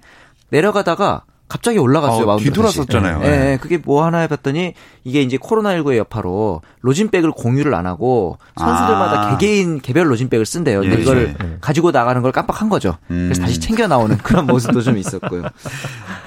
내려가다가 0.50 1.22
갑자기 1.48 1.78
올라갔어요. 1.78 2.30
아, 2.30 2.36
뒤돌았었잖아요. 2.36 3.20
예, 3.24 3.28
네. 3.28 3.58
그게 3.60 3.78
뭐 3.82 4.04
하나 4.04 4.18
해봤더니 4.20 4.74
이게 5.04 5.22
이제 5.22 5.36
코로나19의 5.36 5.96
여파로 5.96 6.62
로진백을 6.80 7.32
공유를 7.32 7.74
안 7.74 7.86
하고 7.86 8.38
선수들마다 8.56 9.20
아. 9.20 9.36
개개인 9.36 9.80
개별 9.80 10.10
로진백을 10.10 10.46
쓴대요. 10.46 10.80
근데 10.80 10.96
예, 10.98 11.02
이걸 11.02 11.34
예. 11.40 11.56
가지고 11.60 11.90
나가는 11.90 12.20
걸 12.22 12.32
깜빡한 12.32 12.68
거죠. 12.68 12.96
음. 13.10 13.24
그래서 13.28 13.42
다시 13.42 13.60
챙겨 13.60 13.86
나오는 13.86 14.16
그런 14.18 14.46
모습도 14.46 14.80
좀 14.80 14.96
있었고요. 14.96 15.42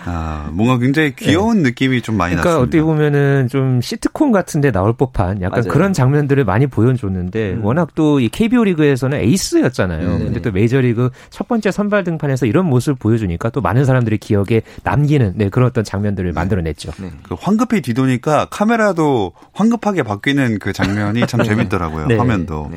아, 0.05 0.49
뭔가 0.51 0.77
굉장히 0.77 1.15
귀여운 1.15 1.57
네. 1.57 1.69
느낌이 1.69 2.01
좀 2.01 2.15
많이 2.15 2.35
그러니까 2.35 2.49
났습니다. 2.49 2.63
어떻게 2.67 2.81
보면은 2.81 3.47
좀 3.49 3.81
시트콤 3.81 4.31
같은데 4.31 4.71
나올 4.71 4.93
법한 4.93 5.41
약간 5.41 5.61
맞아요. 5.61 5.71
그런 5.73 5.93
장면들을 5.93 6.43
많이 6.45 6.67
보여줬는데 6.67 7.53
음. 7.53 7.65
워낙 7.65 7.93
또 7.95 8.17
이 8.19 8.29
KBO 8.29 8.63
리그에서는 8.63 9.17
에이스였잖아요. 9.19 10.07
음. 10.07 10.19
근데 10.25 10.41
또 10.41 10.51
메이저리그 10.51 11.09
첫 11.29 11.47
번째 11.47 11.71
선발 11.71 12.03
등판에서 12.03 12.45
이런 12.45 12.65
모습을 12.65 12.95
보여주니까 12.95 13.49
또 13.49 13.61
많은 13.61 13.85
사람들이 13.85 14.17
기억에 14.17 14.61
남 14.83 15.06
기는 15.07 15.33
네, 15.35 15.49
그런 15.49 15.67
어떤 15.67 15.83
장면들을 15.83 16.31
네. 16.31 16.33
만들어냈죠. 16.33 16.91
네. 16.99 17.11
그 17.23 17.35
황급히 17.39 17.81
뒤도니까 17.81 18.47
카메라도 18.49 19.33
황급하게 19.53 20.03
바뀌는 20.03 20.59
그 20.59 20.73
장면이 20.73 21.25
참 21.27 21.41
네. 21.41 21.47
재밌더라고요. 21.49 22.07
네. 22.07 22.17
화면도. 22.17 22.71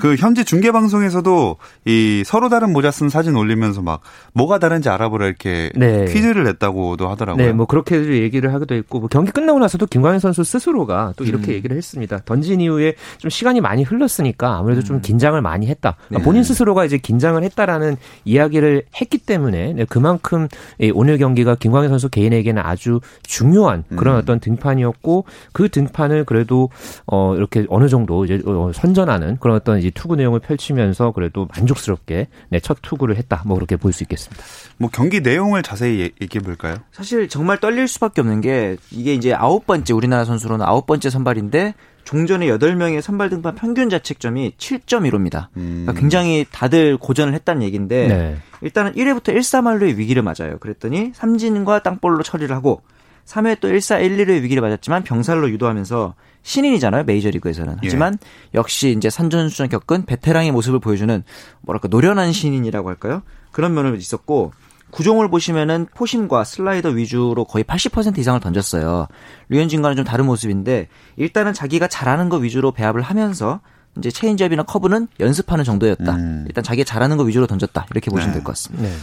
네. 0.00 0.08
그 0.08 0.16
현지 0.16 0.44
중계 0.44 0.72
방송에서도 0.72 1.56
이 1.84 2.22
서로 2.24 2.48
다른 2.48 2.72
모자 2.72 2.90
쓴 2.90 3.08
사진 3.08 3.36
올리면서 3.36 3.82
막 3.82 4.00
뭐가 4.32 4.58
다른지 4.58 4.88
알아보라 4.88 5.26
이렇게 5.26 5.70
네. 5.76 6.06
퀴즈를 6.06 6.44
냈다고도 6.44 7.08
하더라고요. 7.08 7.44
네, 7.44 7.52
뭐 7.52 7.66
그렇게 7.66 7.96
얘기를 7.96 8.52
하기도 8.54 8.74
했고 8.74 9.00
뭐 9.00 9.08
경기 9.08 9.30
끝나고 9.30 9.58
나서도 9.58 9.86
김광현 9.86 10.20
선수 10.20 10.42
스스로가 10.44 11.12
또 11.16 11.24
이렇게 11.24 11.52
음. 11.52 11.54
얘기를 11.54 11.76
했습니다. 11.76 12.18
던진 12.24 12.60
이후에 12.60 12.94
좀 13.18 13.30
시간이 13.30 13.60
많이 13.60 13.82
흘렀으니까 13.82 14.56
아무래도 14.56 14.80
음. 14.80 14.84
좀 14.84 15.00
긴장을 15.00 15.40
많이 15.40 15.66
했다. 15.66 15.96
그러니까 16.08 16.18
네. 16.18 16.24
본인 16.24 16.42
스스로가 16.42 16.84
이제 16.84 16.98
긴장을 16.98 17.42
했다라는 17.42 17.96
이야기를 18.24 18.84
했기 19.00 19.18
때문에 19.18 19.74
네, 19.74 19.84
그만큼 19.84 20.48
오늘 20.94 21.18
경기가 21.18 21.54
김광현 21.54 21.90
선수 21.90 22.08
개인에게는 22.08 22.62
아주 22.64 23.00
중요한 23.22 23.84
그런 23.96 24.16
음. 24.16 24.20
어떤 24.20 24.40
등판이었고 24.40 25.24
그 25.52 25.68
등판을 25.68 26.24
그래도 26.24 26.70
어 27.06 27.34
이렇게 27.36 27.66
어느 27.68 27.88
정도 27.88 28.24
이제 28.24 28.40
어, 28.46 28.70
선전하는 28.72 29.36
그런 29.40 29.56
어떤 29.56 29.78
이제 29.78 29.89
투구 29.92 30.16
내용을 30.16 30.40
펼치면서 30.40 31.12
그래도 31.12 31.48
만족스럽게 31.54 32.28
네, 32.48 32.60
첫 32.60 32.78
투구를 32.82 33.16
했다. 33.16 33.42
뭐 33.46 33.56
그렇게 33.56 33.76
볼 33.76 33.92
수 33.92 34.04
있겠습니다. 34.04 34.42
뭐 34.78 34.88
경기 34.92 35.20
내용을 35.20 35.62
자세히 35.62 36.12
얘기해 36.20 36.42
볼까요? 36.42 36.76
사실 36.92 37.28
정말 37.28 37.58
떨릴 37.58 37.88
수밖에 37.88 38.20
없는 38.20 38.40
게 38.40 38.76
이게 38.90 39.14
이제 39.14 39.32
아홉 39.34 39.66
번째 39.66 39.92
우리나라 39.92 40.24
선수로는 40.24 40.64
아홉 40.64 40.86
번째 40.86 41.10
선발인데 41.10 41.74
종전에 42.04 42.46
8명의 42.46 43.00
선발 43.02 43.28
등판 43.30 43.54
평균 43.56 43.90
자책점이 43.90 44.54
7.15입니다. 44.58 45.48
음. 45.56 45.82
그러니까 45.84 45.92
굉장히 46.00 46.46
다들 46.50 46.96
고전을 46.96 47.34
했다는 47.34 47.62
얘기인데 47.62 48.08
네. 48.08 48.36
일단은 48.62 48.92
1회부터 48.92 49.34
1사말로의 49.36 49.96
위기를 49.96 50.22
맞아요. 50.22 50.58
그랬더니 50.60 51.12
삼진과 51.14 51.82
땅볼로 51.82 52.22
처리를 52.22 52.54
하고 52.56 52.82
3회 53.30 53.60
또 53.60 53.68
1사 53.68 54.02
1, 54.02 54.16
2루의 54.16 54.42
위기를 54.42 54.60
맞았지만 54.60 55.04
병살로 55.04 55.50
유도하면서 55.50 56.14
신인이잖아요 56.42 57.04
메이저리그에서는 57.04 57.74
예. 57.74 57.78
하지만 57.82 58.14
예. 58.14 58.58
역시 58.58 58.94
이제 58.96 59.08
산전수전 59.08 59.68
겪은 59.68 60.04
베테랑의 60.06 60.50
모습을 60.50 60.80
보여주는 60.80 61.22
뭐랄까 61.60 61.88
노련한 61.88 62.32
신인이라고 62.32 62.88
할까요 62.88 63.22
그런 63.52 63.74
면을 63.74 63.96
있었고 63.96 64.52
구종을 64.90 65.28
보시면은 65.28 65.86
포심과 65.94 66.42
슬라이더 66.42 66.88
위주로 66.90 67.44
거의 67.44 67.62
80% 67.62 68.18
이상을 68.18 68.40
던졌어요 68.40 69.06
류현진과는 69.48 69.96
좀 69.96 70.04
다른 70.04 70.26
모습인데 70.26 70.88
일단은 71.16 71.52
자기가 71.52 71.86
잘하는 71.86 72.28
거 72.28 72.38
위주로 72.38 72.72
배합을 72.72 73.02
하면서 73.02 73.60
이제 73.98 74.10
체인지업이나 74.10 74.62
커브는 74.62 75.08
연습하는 75.18 75.64
정도였다. 75.64 76.14
음. 76.14 76.44
일단 76.46 76.62
자기가 76.62 76.84
잘하는 76.84 77.16
거 77.16 77.24
위주로 77.24 77.48
던졌다. 77.48 77.86
이렇게 77.90 78.08
보시면 78.08 78.28
네. 78.28 78.34
될것 78.34 78.54
같습니다. 78.54 78.84
네. 78.84 78.94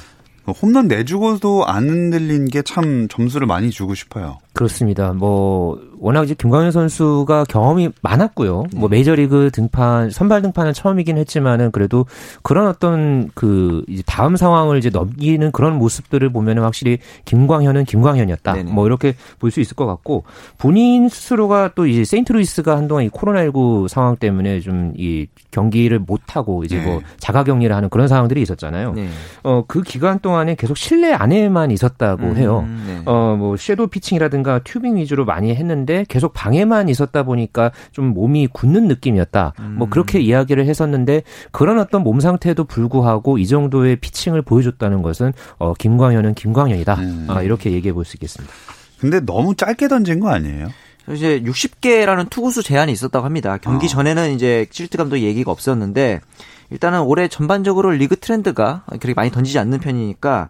홈런 0.54 0.88
내주고도 0.88 1.66
안 1.66 1.90
흔들린 1.90 2.46
게 2.50 2.62
참 2.68 3.08
점수를 3.08 3.48
많이 3.48 3.70
주고 3.70 3.96
싶어요. 3.96 4.40
그렇습니다. 4.54 5.14
뭐 5.14 5.80
워낙 6.00 6.24
이제 6.24 6.34
김광현 6.34 6.72
선수가 6.72 7.46
경험이 7.50 7.90
많았고요. 8.02 8.64
네. 8.72 8.80
뭐 8.80 8.90
메이저리그 8.90 9.50
등판 9.54 10.10
선발 10.12 10.42
등판은 10.42 10.74
처음이긴 10.74 11.18
했지만은 11.18 11.72
그래도 11.72 12.06
그런 12.44 12.68
어떤 12.68 13.30
그 13.34 13.84
이제 13.88 14.04
다음 14.06 14.36
상황을 14.36 14.78
이제 14.78 14.90
넘기는 14.90 15.52
그런 15.52 15.78
모습들을 15.78 16.30
보면은 16.32 16.64
확실히 16.64 17.00
김광현은 17.26 17.86
김광현이었다. 17.86 18.54
네네. 18.54 18.72
뭐 18.72 18.86
이렇게 18.86 19.16
볼 19.40 19.52
수 19.52 19.62
있을 19.62 19.76
것 19.76 19.86
같고 19.86 20.24
본인 20.58 21.08
스스로가 21.10 21.72
또 21.74 21.88
이제 21.88 22.04
세인트루이스가 22.04 22.76
한동안 22.78 23.06
이 23.06 23.10
코로나19 23.10 23.88
상황 23.88 24.16
때문에 24.18 24.60
좀 24.60 24.94
이 24.98 25.28
경기를 25.52 26.00
못 26.00 26.36
하고 26.36 26.64
이제 26.64 26.78
네. 26.78 26.86
뭐 26.86 27.02
자가 27.18 27.44
격리를 27.44 27.76
하는 27.76 27.90
그런 27.90 28.08
상황들이 28.08 28.42
있었잖아요. 28.42 28.94
네. 28.94 29.08
어그 29.44 29.82
기간 29.84 30.20
동안에 30.20 30.56
계속 30.56 30.78
실내 30.78 31.12
안에만 31.14 31.72
있었다고 31.72 32.24
음, 32.24 32.38
해요. 32.38 32.68
네. 32.88 33.02
어뭐 33.06 33.58
shadow 33.58 33.88
피칭이라든가 33.88 34.60
tubing 34.64 34.98
위주로 34.98 35.26
많이 35.26 35.54
했는데 35.56 35.87
했는데 35.88 36.06
계속 36.08 36.34
방에만 36.34 36.90
있었다 36.90 37.24
보니까 37.24 37.72
좀 37.92 38.08
몸이 38.14 38.48
굳는 38.48 38.88
느낌이었다. 38.88 39.54
뭐 39.58 39.66
음. 39.66 39.76
뭐 39.78 39.90
그렇게 39.90 40.20
이야기를 40.20 40.66
했었는데 40.68 41.24
그런 41.52 41.80
어떤 41.80 42.04
몸 42.04 42.20
상태에도 42.20 42.66
불구하고 42.66 43.38
이 43.38 43.48
정도의 43.48 43.96
피칭을 43.96 44.42
보여줬다는 44.44 45.02
것은 45.02 45.34
어 45.58 45.74
김광현은 45.74 46.36
김광현이다. 46.36 46.94
음. 46.96 47.26
아, 47.30 47.42
이렇게 47.42 47.72
얘기해 47.72 47.94
볼 47.94 48.08
수 48.08 48.16
있겠습니다. 48.18 48.54
근데 49.00 49.20
너무 49.20 49.56
짧게 49.56 49.88
던진 49.88 50.20
거 50.20 50.30
아니에요? 50.30 50.70
이제 51.12 51.42
60개라는 51.42 52.30
투구수 52.30 52.64
제한이 52.64 52.92
있었다고 52.92 53.26
합니다. 53.26 53.58
경기 53.58 53.86
어. 53.86 53.90
전에는 53.90 54.34
이제 54.34 54.66
쉴트 54.72 54.98
감독 54.98 55.18
얘기가 55.20 55.52
없었는데 55.52 56.22
일단은 56.70 57.02
올해 57.02 57.28
전반적으로 57.28 57.92
리그 57.92 58.18
트렌드가 58.18 58.84
그렇게 58.88 59.14
많이 59.14 59.30
던지지 59.32 59.60
않는 59.60 59.80
편이니까 59.80 60.50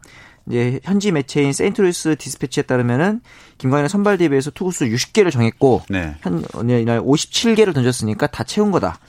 이제 0.49 0.79
현지 0.83 1.11
매체인 1.11 1.51
세인트루이스 1.53 2.15
디스패치에 2.17 2.63
따르면은 2.63 3.21
김광현의 3.57 3.89
선발 3.89 4.17
대비해서 4.17 4.49
투구수 4.51 4.85
60개를 4.85 5.31
정했고 5.31 5.83
네. 5.89 6.15
현 6.21 6.43
이날 6.69 7.01
57개를 7.01 7.73
던졌으니까 7.73 8.27
다 8.27 8.43
채운 8.43 8.71
거다. 8.71 8.99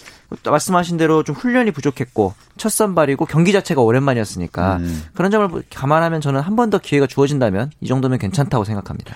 말씀하신 0.44 0.96
대로 0.96 1.22
좀 1.22 1.34
훈련이 1.34 1.70
부족했고 1.70 2.34
첫 2.58 2.68
선발이고 2.70 3.24
경기 3.26 3.52
자체가 3.52 3.80
오랜만이었으니까 3.80 4.76
음. 4.76 5.04
그런 5.14 5.30
점을 5.30 5.62
감안하면 5.74 6.20
저는 6.20 6.40
한 6.40 6.56
번 6.56 6.70
더 6.70 6.78
기회가 6.78 7.06
주어진다면 7.06 7.70
이 7.80 7.86
정도면 7.86 8.18
괜찮다고 8.18 8.64
생각합니다. 8.64 9.14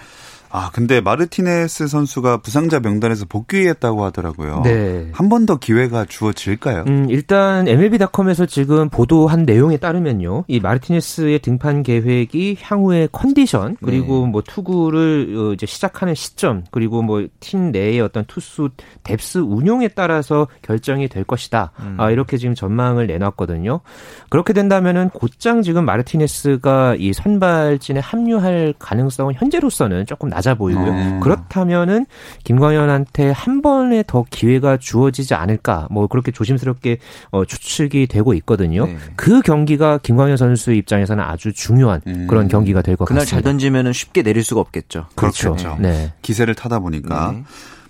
아, 0.54 0.68
근데 0.70 1.00
마르티네스 1.00 1.86
선수가 1.88 2.42
부상자 2.42 2.78
명단에서 2.78 3.24
복귀했다고 3.26 4.04
하더라고요. 4.04 4.60
네. 4.64 5.08
한 5.12 5.28
번 5.30 5.46
더 5.46 5.56
기회가 5.58 6.04
주어질까요? 6.04 6.84
음, 6.88 7.06
일단 7.08 7.66
MLB.com에서 7.66 8.44
지금 8.44 8.90
보도한 8.90 9.44
내용에 9.44 9.78
따르면요. 9.78 10.44
이 10.46 10.60
마르티네스의 10.60 11.38
등판 11.38 11.82
계획이 11.82 12.58
향후의 12.60 13.08
컨디션 13.12 13.78
그리고 13.82 14.26
네. 14.26 14.30
뭐 14.30 14.42
투구를 14.42 15.34
어, 15.38 15.52
이제 15.54 15.64
시작하는 15.64 16.14
시점 16.14 16.64
그리고 16.70 17.00
뭐 17.00 17.22
팀 17.40 17.72
내의 17.72 18.00
어떤 18.02 18.26
투수 18.26 18.68
depth 19.04 19.38
운용에 19.38 19.88
따라서 19.88 20.48
결정이 20.60 21.08
될 21.08 21.24
것이다. 21.24 21.72
음. 21.80 21.96
아, 21.98 22.10
이렇게 22.10 22.36
지금 22.36 22.54
전망을 22.54 23.06
내놨거든요. 23.06 23.80
그렇게 24.28 24.52
된다면은 24.52 25.08
곧장 25.10 25.62
지금 25.62 25.86
마르티네스가 25.86 26.96
이 26.98 27.14
선발진에 27.14 28.00
합류할 28.00 28.74
가능성은 28.78 29.34
현재로서는 29.36 30.04
조금 30.04 30.28
낮 30.28 30.41
낮아 30.42 30.54
보이고요. 30.54 30.90
음. 30.90 31.20
그렇다면은 31.20 32.06
김광현한테 32.44 33.30
한 33.30 33.62
번에 33.62 34.02
더 34.06 34.24
기회가 34.28 34.76
주어지지 34.76 35.34
않을까 35.34 35.86
뭐 35.90 36.08
그렇게 36.08 36.32
조심스럽게 36.32 36.98
어, 37.30 37.44
추측이 37.44 38.08
되고 38.08 38.34
있거든요. 38.34 38.86
네. 38.86 38.96
그 39.16 39.40
경기가 39.40 39.98
김광현 39.98 40.36
선수 40.36 40.72
입장에서는 40.72 41.22
아주 41.22 41.52
중요한 41.52 42.00
음. 42.08 42.26
그런 42.28 42.48
경기가 42.48 42.82
될 42.82 42.96
것 42.96 43.04
같습니다. 43.06 43.24
그날 43.24 43.26
잘 43.26 43.42
던지면은 43.42 43.92
쉽게 43.92 44.22
내릴 44.22 44.42
수가 44.44 44.60
없겠죠. 44.60 45.06
그렇죠. 45.14 45.52
그렇죠. 45.54 45.76
네. 45.80 46.12
기세를 46.22 46.54
타다 46.54 46.80
보니까. 46.80 47.32
네. 47.32 47.44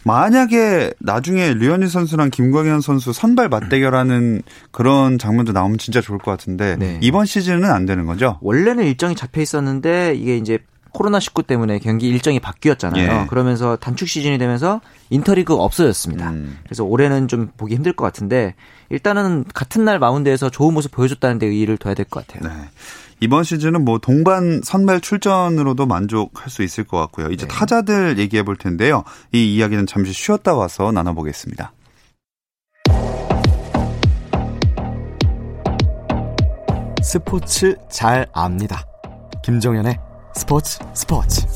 만약에 0.05 0.93
나중에 0.99 1.55
류현희 1.55 1.87
선수랑 1.87 2.31
김광현 2.31 2.81
선수 2.81 3.13
선발 3.13 3.49
맞대결하는 3.49 4.43
그런 4.73 5.17
장면도 5.17 5.53
나오면 5.53 5.79
진짜 5.79 6.01
좋을 6.01 6.19
것 6.19 6.31
같은데 6.33 6.75
네. 6.77 6.99
이번 7.01 7.25
시즌은 7.25 7.71
안 7.71 7.87
되는 7.87 8.05
거죠? 8.05 8.37
원래는 8.43 8.85
일정이 8.85 9.15
잡혀 9.15 9.41
있었는데 9.41 10.15
이게 10.17 10.37
이제 10.37 10.59
코로나19 10.95 11.47
때문에 11.47 11.79
경기 11.79 12.09
일정이 12.09 12.39
바뀌었잖아요. 12.41 13.23
예. 13.23 13.27
그러면서 13.29 13.77
단축 13.77 14.09
시즌이 14.09 14.39
되면서 14.39 14.81
인터리그가 15.11 15.63
없어졌습니다. 15.63 16.31
음. 16.31 16.59
그래서 16.65 16.85
올해는 16.85 17.29
좀 17.29 17.51
보기 17.57 17.75
힘들 17.75 17.93
것 17.93 18.05
같은데 18.05 18.55
일단은 18.91 19.45
같은 19.55 19.85
날 19.85 19.99
마운드에서 19.99 20.51
좋은 20.51 20.75
모습 20.75 20.91
보여줬다는 20.93 21.39
데 21.39 21.47
의의를 21.47 21.79
둬야 21.79 21.95
될 21.95 22.05
것 22.05 22.27
같아요. 22.27 22.53
네. 22.53 22.69
이번 23.21 23.45
시즌은 23.45 23.85
뭐 23.85 23.99
동반 23.99 24.61
선발 24.63 25.01
출전으로도 25.01 25.87
만족할 25.87 26.51
수 26.51 26.63
있을 26.65 26.85
것 26.85 26.99
같고요. 26.99 27.29
이제 27.29 27.47
네. 27.47 27.55
타자들 27.55 28.19
얘기해 28.19 28.43
볼 28.43 28.57
텐데요. 28.57 29.05
이 29.33 29.55
이야기는 29.55 29.87
잠시 29.87 30.13
쉬었다 30.13 30.55
와서 30.55 30.91
나눠보겠습니다. 30.91 31.73
스포츠 37.03 37.77
잘 37.91 38.27
압니다. 38.33 38.85
김정현의 39.45 39.99
스포츠 40.35 40.79
스포츠 40.95 41.47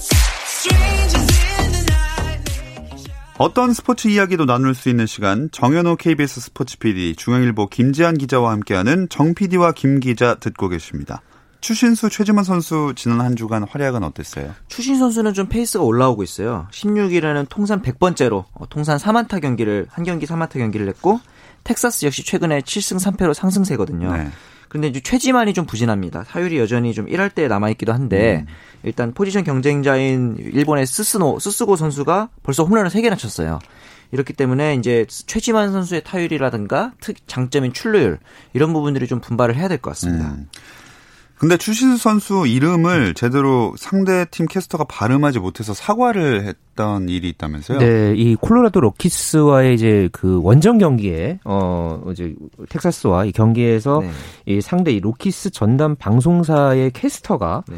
어떤 3.38 3.72
스포츠 3.72 4.08
이야기도 4.08 4.44
나눌 4.46 4.74
수 4.74 4.88
있는 4.88 5.06
시간 5.06 5.48
정현우 5.50 5.96
KBS 5.96 6.40
스포츠 6.40 6.78
PD 6.78 7.16
중앙일보 7.16 7.68
김지한 7.68 8.18
기자와 8.18 8.52
함께하는 8.52 9.08
정 9.08 9.34
PD와 9.34 9.72
김 9.72 10.00
기자 10.00 10.36
듣고 10.36 10.68
계십니다. 10.68 11.22
추신수 11.60 12.10
최지만 12.10 12.44
선수 12.44 12.92
지난 12.94 13.20
한 13.20 13.34
주간 13.34 13.64
활약은 13.64 14.04
어땠어요? 14.04 14.54
추신수 14.68 14.98
선수는 14.98 15.32
좀 15.34 15.48
페이스가 15.48 15.82
올라오고 15.82 16.22
있어요. 16.22 16.68
16일에는 16.70 17.46
통산 17.48 17.82
100번째로 17.82 18.44
어, 18.52 18.68
통산 18.68 18.98
4안타 18.98 19.40
경기를 19.40 19.86
한 19.90 20.04
경기 20.04 20.26
4안타 20.26 20.58
경기를 20.58 20.86
냈고 20.86 21.20
텍사스 21.64 22.06
역시 22.06 22.24
최근에 22.24 22.60
7승 22.60 23.16
3패로 23.16 23.34
상승세거든요. 23.34 24.12
네. 24.12 24.30
그런데 24.68 24.88
이제 24.88 25.00
최지만이 25.00 25.54
좀 25.54 25.64
부진합니다. 25.66 26.24
타율이 26.24 26.58
여전히 26.58 26.92
좀 26.94 27.06
1할 27.06 27.34
때 27.34 27.48
남아 27.48 27.70
있기도 27.70 27.92
한데 27.92 28.44
음. 28.46 28.52
일단 28.82 29.12
포지션 29.14 29.44
경쟁자인 29.44 30.36
일본의 30.38 30.86
스스노 30.86 31.38
스스고 31.38 31.76
선수가 31.76 32.28
벌써 32.42 32.64
홈런을 32.64 32.90
3개나 32.90 33.16
쳤어요. 33.18 33.58
이렇기 34.12 34.32
때문에 34.34 34.74
이제 34.74 35.04
최지만 35.08 35.72
선수의 35.72 36.04
타율이라든가 36.04 36.92
특 37.00 37.16
장점인 37.26 37.72
출루율 37.72 38.18
이런 38.52 38.72
부분들이 38.72 39.06
좀 39.08 39.20
분발을 39.20 39.56
해야 39.56 39.66
될 39.68 39.78
것 39.78 39.90
같습니다. 39.90 40.30
음. 40.30 40.48
근데 41.38 41.56
추신수 41.56 41.98
선수 41.98 42.46
이름을 42.46 43.14
제대로 43.14 43.74
상대 43.76 44.24
팀 44.30 44.46
캐스터가 44.46 44.84
발음하지 44.84 45.38
못해서 45.38 45.74
사과를 45.74 46.44
했던 46.44 47.08
일이 47.08 47.28
있다면서요? 47.28 47.78
네, 47.78 48.14
이 48.16 48.34
콜로라도 48.36 48.80
로키스와의 48.80 49.74
이제 49.74 50.08
그 50.12 50.40
원정 50.42 50.78
경기에 50.78 51.40
어 51.44 52.02
이제 52.10 52.34
텍사스와 52.70 53.26
이 53.26 53.32
경기에서 53.32 54.00
네. 54.00 54.10
이 54.46 54.60
상대 54.62 54.92
이 54.92 55.00
로키스 55.00 55.50
전담 55.50 55.94
방송사의 55.96 56.92
캐스터가 56.92 57.64
네. 57.68 57.76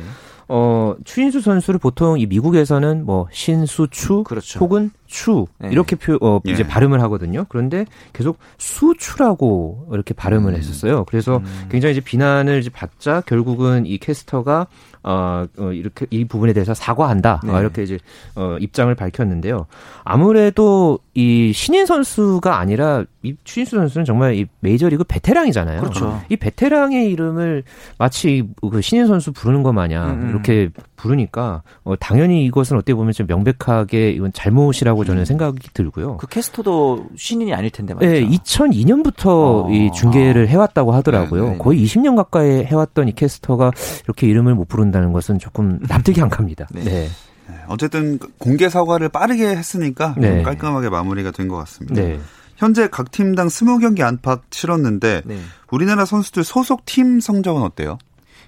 어, 0.51 0.95
추인수 1.05 1.43
선수를 1.43 1.79
보통 1.79 2.19
이 2.19 2.27
미국에서는 2.27 3.05
뭐 3.05 3.29
신수추 3.31 4.25
그렇죠. 4.25 4.59
혹은 4.61 4.91
추 5.09 5.47
네. 5.59 5.71
이렇게 5.73 5.97
표 5.97 6.19
어, 6.21 6.41
이제 6.45 6.63
예. 6.63 6.67
발음을 6.67 7.01
하거든요. 7.03 7.47
그런데 7.49 7.87
계속 8.13 8.39
수추라고 8.59 9.89
이렇게 9.93 10.15
발음을 10.15 10.53
음. 10.53 10.57
했었어요. 10.57 11.05
그래서 11.07 11.39
음. 11.39 11.67
굉장히 11.71 11.93
이제 11.93 12.01
비난을 12.01 12.61
이제 12.61 12.71
받자 12.71 13.23
결국은 13.23 13.87
이 13.87 13.99
캐스터가 13.99 14.67
어, 15.03 15.47
어 15.59 15.73
이렇게 15.73 16.07
이 16.11 16.27
부분에 16.27 16.53
대해서 16.53 16.75
사과한다. 16.75 17.41
네. 17.45 17.53
어, 17.53 17.61
이렇게 17.61 17.83
이제 17.83 17.99
어 18.35 18.59
입장을 18.61 18.95
밝혔는데요. 18.95 19.67
아무래도 20.05 20.99
이 21.15 21.53
신인 21.53 21.87
선수가 21.87 22.59
아니라 22.59 23.05
이 23.23 23.35
추인수 23.45 23.77
선수는 23.77 24.05
정말 24.05 24.35
이 24.35 24.47
메이저리그 24.61 25.05
베테랑이잖아요. 25.05 25.81
그렇죠. 25.81 26.21
이 26.29 26.37
베테랑의 26.37 27.11
이름을 27.11 27.65
마치 27.97 28.49
그 28.71 28.81
신인 28.83 29.07
선수 29.07 29.33
부르는 29.33 29.63
것 29.63 29.73
마냥 29.73 30.11
음. 30.11 30.23
음. 30.23 30.31
이렇게 30.31 30.71
부르니까 30.97 31.63
어 31.85 31.97
당연히 31.97 32.45
이것은 32.45 32.77
어떻게 32.77 32.95
보면 32.95 33.13
좀 33.13 33.27
명백하게 33.27 34.11
이건 34.11 34.33
잘못이라고 34.33 34.98
저는 35.05 35.23
음. 35.23 35.25
생각이 35.25 35.69
들고요. 35.75 36.17
그 36.19 36.27
캐스터도 36.27 37.09
신인이 37.17 37.53
아닐 37.55 37.71
텐데 37.71 37.95
말이죠. 37.95 38.13
네, 38.13 38.37
2002년부터 38.39 39.27
어. 39.67 39.71
이 39.71 39.91
중계를 39.93 40.49
해왔다고 40.49 40.93
하더라고요. 40.93 41.43
네, 41.43 41.49
네, 41.49 41.53
네. 41.57 41.59
거의 41.59 41.85
20년 41.85 42.17
가까이 42.17 42.65
해왔던 42.65 43.09
이 43.09 43.13
캐스터가 43.15 43.73
이렇게 44.05 44.27
이름을 44.27 44.55
못 44.55 44.69
부른다는 44.69 45.13
것은 45.13 45.39
조금 45.39 45.79
납득이 45.89 46.21
안 46.21 46.29
갑니다. 46.29 46.67
네. 46.73 46.83
네. 46.85 47.09
네. 47.49 47.55
어쨌든 47.69 48.19
공개 48.39 48.69
사과를 48.69 49.09
빠르게 49.09 49.47
했으니까 49.49 50.15
네. 50.19 50.43
깔끔하게 50.43 50.91
마무리가 50.91 51.31
된 51.31 51.49
것 51.49 51.57
같습니다. 51.57 51.95
네. 52.01 52.19
현재 52.57 52.89
각 52.91 53.11
팀당 53.13 53.47
20경기 53.47 54.01
안팎 54.03 54.51
치렀는데 54.51 55.23
네. 55.25 55.39
우리나라 55.71 56.05
선수들 56.05 56.43
소속 56.45 56.85
팀 56.85 57.21
성적은 57.21 57.63
어때요? 57.63 57.99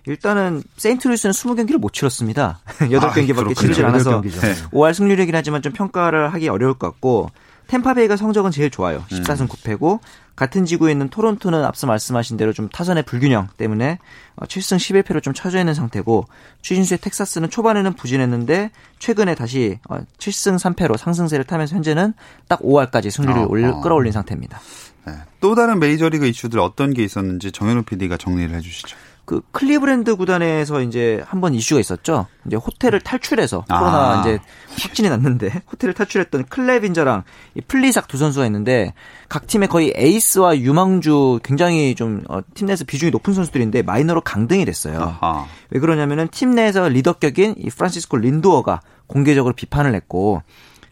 일단은 0.06 0.62
세인트루이스는 0.76 1.32
20경기를 1.32 1.78
못 1.78 1.92
치렀습니다. 1.92 2.60
8경기밖에 2.80 3.50
아, 3.50 3.54
치르지 3.54 3.84
않아서 3.84 4.20
네. 4.22 4.54
5할 4.72 4.94
승률이긴 4.94 5.34
하지만 5.34 5.62
좀 5.62 5.72
평가를 5.72 6.32
하기 6.34 6.48
어려울 6.48 6.74
것 6.74 6.90
같고 6.90 7.30
템파베이가 7.70 8.16
성적은 8.16 8.50
제일 8.50 8.68
좋아요. 8.68 9.04
14승 9.10 9.46
9패고 9.46 10.00
같은 10.34 10.64
지구에 10.64 10.90
있는 10.90 11.08
토론토는 11.08 11.64
앞서 11.64 11.86
말씀하신 11.86 12.36
대로 12.36 12.52
좀 12.52 12.68
타선의 12.68 13.04
불균형 13.04 13.48
때문에 13.56 13.98
7승 14.40 14.74
어, 14.74 15.02
11패로 15.02 15.22
좀 15.22 15.34
처져 15.34 15.60
있는 15.60 15.74
상태고 15.74 16.26
추신수의 16.62 16.98
텍사스는 16.98 17.48
초반에는 17.48 17.92
부진했는데 17.92 18.70
최근에 18.98 19.36
다시 19.36 19.78
7승 20.18 20.54
어, 20.54 20.56
3패로 20.56 20.96
상승세를 20.96 21.44
타면서 21.44 21.76
현재는 21.76 22.14
딱 22.48 22.60
5할까지 22.60 23.10
승률을 23.10 23.70
어, 23.70 23.76
어. 23.76 23.80
끌어올린 23.80 24.12
상태입니다. 24.12 24.60
네. 25.06 25.14
또 25.40 25.54
다른 25.54 25.78
메이저리그 25.78 26.26
이슈들 26.26 26.58
어떤 26.58 26.92
게 26.92 27.04
있었는지 27.04 27.52
정현우 27.52 27.84
PD가 27.84 28.16
정리를 28.16 28.52
해주시죠. 28.56 28.96
그 29.30 29.42
클리브랜드 29.52 30.16
구단에서 30.16 30.80
이제 30.82 31.22
한 31.24 31.40
번 31.40 31.54
이슈가 31.54 31.80
있었죠. 31.80 32.26
이제 32.46 32.56
호텔을 32.56 33.00
탈출해서 33.00 33.64
코로나 33.68 34.18
아. 34.18 34.20
이제 34.20 34.40
확진이 34.82 35.08
났는데 35.08 35.62
호텔을 35.72 35.94
탈출했던 35.94 36.46
클레빈저랑 36.46 37.22
이 37.54 37.60
플리삭 37.60 38.08
두 38.08 38.16
선수가 38.18 38.44
있는데 38.46 38.92
각 39.28 39.46
팀의 39.46 39.68
거의 39.68 39.92
에이스와 39.96 40.58
유망주 40.58 41.40
굉장히 41.44 41.94
좀팀 41.94 42.24
어, 42.28 42.42
내에서 42.66 42.84
비중이 42.84 43.12
높은 43.12 43.32
선수들인데 43.32 43.82
마이너로 43.82 44.20
강등이 44.22 44.64
됐어요. 44.64 45.16
아하. 45.20 45.46
왜 45.70 45.78
그러냐면은 45.80 46.26
팀 46.32 46.50
내에서 46.50 46.88
리더격인 46.88 47.54
이 47.58 47.70
프란시스코 47.70 48.16
린도어가 48.16 48.80
공개적으로 49.06 49.54
비판을 49.54 49.94
했고 49.94 50.42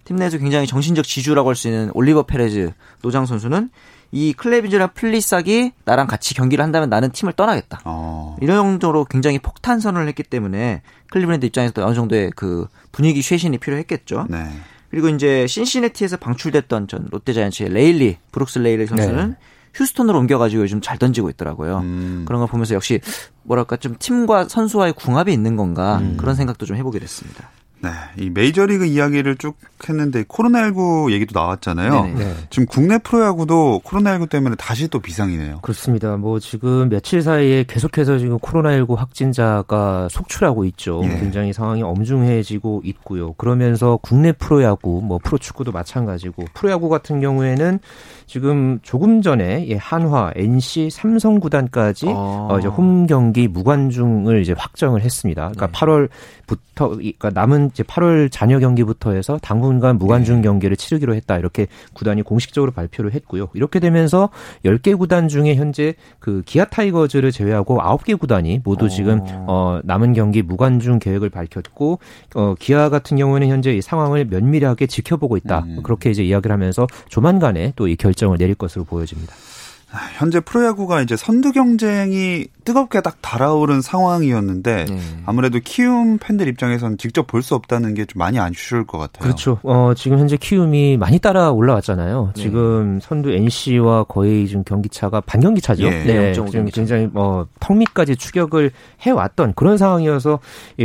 팀 0.04 0.16
내에서 0.16 0.38
굉장히 0.38 0.66
정신적 0.66 1.04
지주라고 1.04 1.48
할 1.48 1.56
수 1.56 1.66
있는 1.68 1.90
올리버 1.92 2.22
페레즈 2.22 2.72
노장 3.02 3.26
선수는 3.26 3.68
이 4.10 4.32
클레빈저랑 4.32 4.90
플리삭이 4.94 5.72
나랑 5.84 6.06
같이 6.06 6.34
경기를 6.34 6.64
한다면 6.64 6.88
나는 6.88 7.10
팀을 7.10 7.34
떠나겠다. 7.34 7.80
어. 7.84 8.36
이런 8.40 8.56
정도로 8.56 9.04
굉장히 9.04 9.38
폭탄 9.38 9.80
선언을 9.80 10.08
했기 10.08 10.22
때문에 10.22 10.82
클리브랜드 11.10 11.46
입장에서도 11.46 11.84
어느 11.84 11.94
정도의 11.94 12.30
그 12.34 12.66
분위기 12.92 13.20
쇄신이 13.22 13.58
필요했겠죠. 13.58 14.26
네. 14.30 14.48
그리고 14.90 15.08
이제 15.08 15.46
신시내티에서 15.46 16.16
방출됐던 16.16 16.88
전 16.88 17.08
롯데자이언츠의 17.10 17.70
레일리 17.70 18.16
브룩스 18.32 18.60
레일리 18.60 18.86
선수는 18.86 19.30
네. 19.30 19.36
휴스턴으로 19.74 20.18
옮겨가지고 20.18 20.62
요즘 20.62 20.80
잘 20.80 20.98
던지고 20.98 21.28
있더라고요. 21.30 21.78
음. 21.78 22.24
그런 22.26 22.40
거 22.40 22.46
보면서 22.46 22.74
역시 22.74 23.00
뭐랄까 23.42 23.76
좀 23.76 23.96
팀과 23.98 24.48
선수와의 24.48 24.94
궁합이 24.94 25.32
있는 25.32 25.56
건가 25.56 25.98
음. 25.98 26.16
그런 26.16 26.34
생각도 26.34 26.64
좀 26.64 26.76
해보게 26.76 26.98
됐습니다. 26.98 27.50
네, 27.80 27.90
이 28.18 28.30
메이저리그 28.30 28.86
이야기를 28.86 29.36
쭉 29.36 29.56
했는데 29.88 30.24
코로나19 30.24 31.12
얘기도 31.12 31.38
나왔잖아요. 31.38 32.06
네 32.16 32.34
지금 32.50 32.66
국내 32.66 32.98
프로야구도 32.98 33.82
코로나19 33.84 34.28
때문에 34.28 34.56
다시 34.56 34.88
또 34.88 34.98
비상이네요. 34.98 35.60
그렇습니다. 35.62 36.16
뭐 36.16 36.40
지금 36.40 36.88
며칠 36.88 37.22
사이에 37.22 37.64
계속해서 37.68 38.18
지금 38.18 38.38
코로나19 38.38 38.96
확진자가 38.96 40.08
속출하고 40.10 40.64
있죠. 40.66 41.00
네. 41.02 41.20
굉장히 41.20 41.52
상황이 41.52 41.82
엄중해지고 41.82 42.82
있고요. 42.84 43.34
그러면서 43.34 43.98
국내 44.02 44.32
프로야구, 44.32 45.00
뭐 45.02 45.18
프로축구도 45.22 45.70
마찬가지고 45.70 46.46
프로야구 46.54 46.88
같은 46.88 47.20
경우에는 47.20 47.78
지금 48.28 48.78
조금 48.82 49.22
전에 49.22 49.76
한화, 49.80 50.32
NC, 50.36 50.90
삼성 50.90 51.40
구단까지 51.40 52.06
어. 52.08 52.48
어 52.50 52.58
이제 52.58 52.68
홈 52.68 53.06
경기 53.06 53.48
무관중을 53.48 54.40
이제 54.40 54.54
확정을 54.56 55.00
했습니다. 55.02 55.50
그러니까 55.54 55.66
네. 55.66 55.72
8월부터 55.72 56.96
그러니까 56.96 57.30
남은 57.30 57.70
이제 57.72 57.82
8월 57.82 58.30
잔여 58.30 58.58
경기부터 58.58 59.12
해서 59.12 59.38
당분간 59.40 59.98
무관중 59.98 60.36
네. 60.36 60.42
경기를 60.42 60.76
치르기로 60.76 61.14
했다. 61.14 61.38
이렇게 61.38 61.66
구단이 61.94 62.22
공식적으로 62.22 62.70
발표를 62.72 63.12
했고요. 63.14 63.48
이렇게 63.54 63.80
되면서 63.80 64.28
10개 64.64 64.96
구단 64.98 65.28
중에 65.28 65.54
현재 65.54 65.94
그 66.20 66.42
기아 66.44 66.64
타이거즈를 66.66 67.32
제외하고 67.32 67.78
9개 67.78 68.18
구단이 68.18 68.60
모두 68.62 68.86
어. 68.86 68.88
지금 68.88 69.20
어 69.46 69.80
남은 69.84 70.12
경기 70.12 70.42
무관중 70.42 70.98
계획을 70.98 71.30
밝혔고 71.30 71.98
어 72.34 72.54
기아 72.58 72.88
같은 72.90 73.16
경우에는 73.16 73.48
현재 73.48 73.72
이 73.72 73.80
상황을 73.80 74.26
면밀하게 74.26 74.86
지켜보고 74.86 75.36
있다. 75.38 75.64
음. 75.66 75.82
그렇게 75.82 76.10
이제 76.10 76.22
이야기를 76.22 76.52
하면서 76.52 76.86
조만간에 77.08 77.72
또 77.76 77.88
이 77.88 77.96
결 77.96 78.14
정을 78.18 78.36
내릴 78.36 78.54
것으로 78.54 78.84
보여집니다. 78.84 79.34
현재 80.18 80.40
프로야구가 80.40 81.00
이제 81.00 81.16
선두 81.16 81.52
경쟁이 81.52 82.46
뜨겁게 82.66 83.00
딱 83.00 83.16
달아오른 83.22 83.80
상황이었는데 83.80 84.84
네. 84.84 84.98
아무래도 85.24 85.58
키움 85.60 86.18
팬들 86.18 86.46
입장에서는 86.48 86.98
직접 86.98 87.26
볼 87.26 87.42
수 87.42 87.54
없다는 87.54 87.94
게 87.94 88.04
좀 88.04 88.18
많이 88.18 88.38
아쉬울 88.38 88.86
것 88.86 88.98
같아요. 88.98 89.22
그렇죠. 89.22 89.58
어, 89.62 89.92
지금 89.96 90.18
현재 90.18 90.36
키움이 90.36 90.96
많이 90.98 91.18
따라 91.18 91.50
올라왔잖아요. 91.50 92.32
네. 92.36 92.42
지금 92.42 93.00
선두 93.00 93.30
NC와 93.30 94.04
거의 94.04 94.46
지금 94.46 94.64
경기 94.64 94.88
차가 94.88 95.20
반경기 95.20 95.60
차죠. 95.62 95.84
예. 95.86 95.90
네. 95.90 96.32
지금 96.32 96.66
굉장히 96.66 97.06
뭐 97.06 97.46
턱밑까지 97.60 98.16
추격을 98.16 98.70
해왔던 99.02 99.54
그런 99.54 99.78
상황이어서 99.78 100.38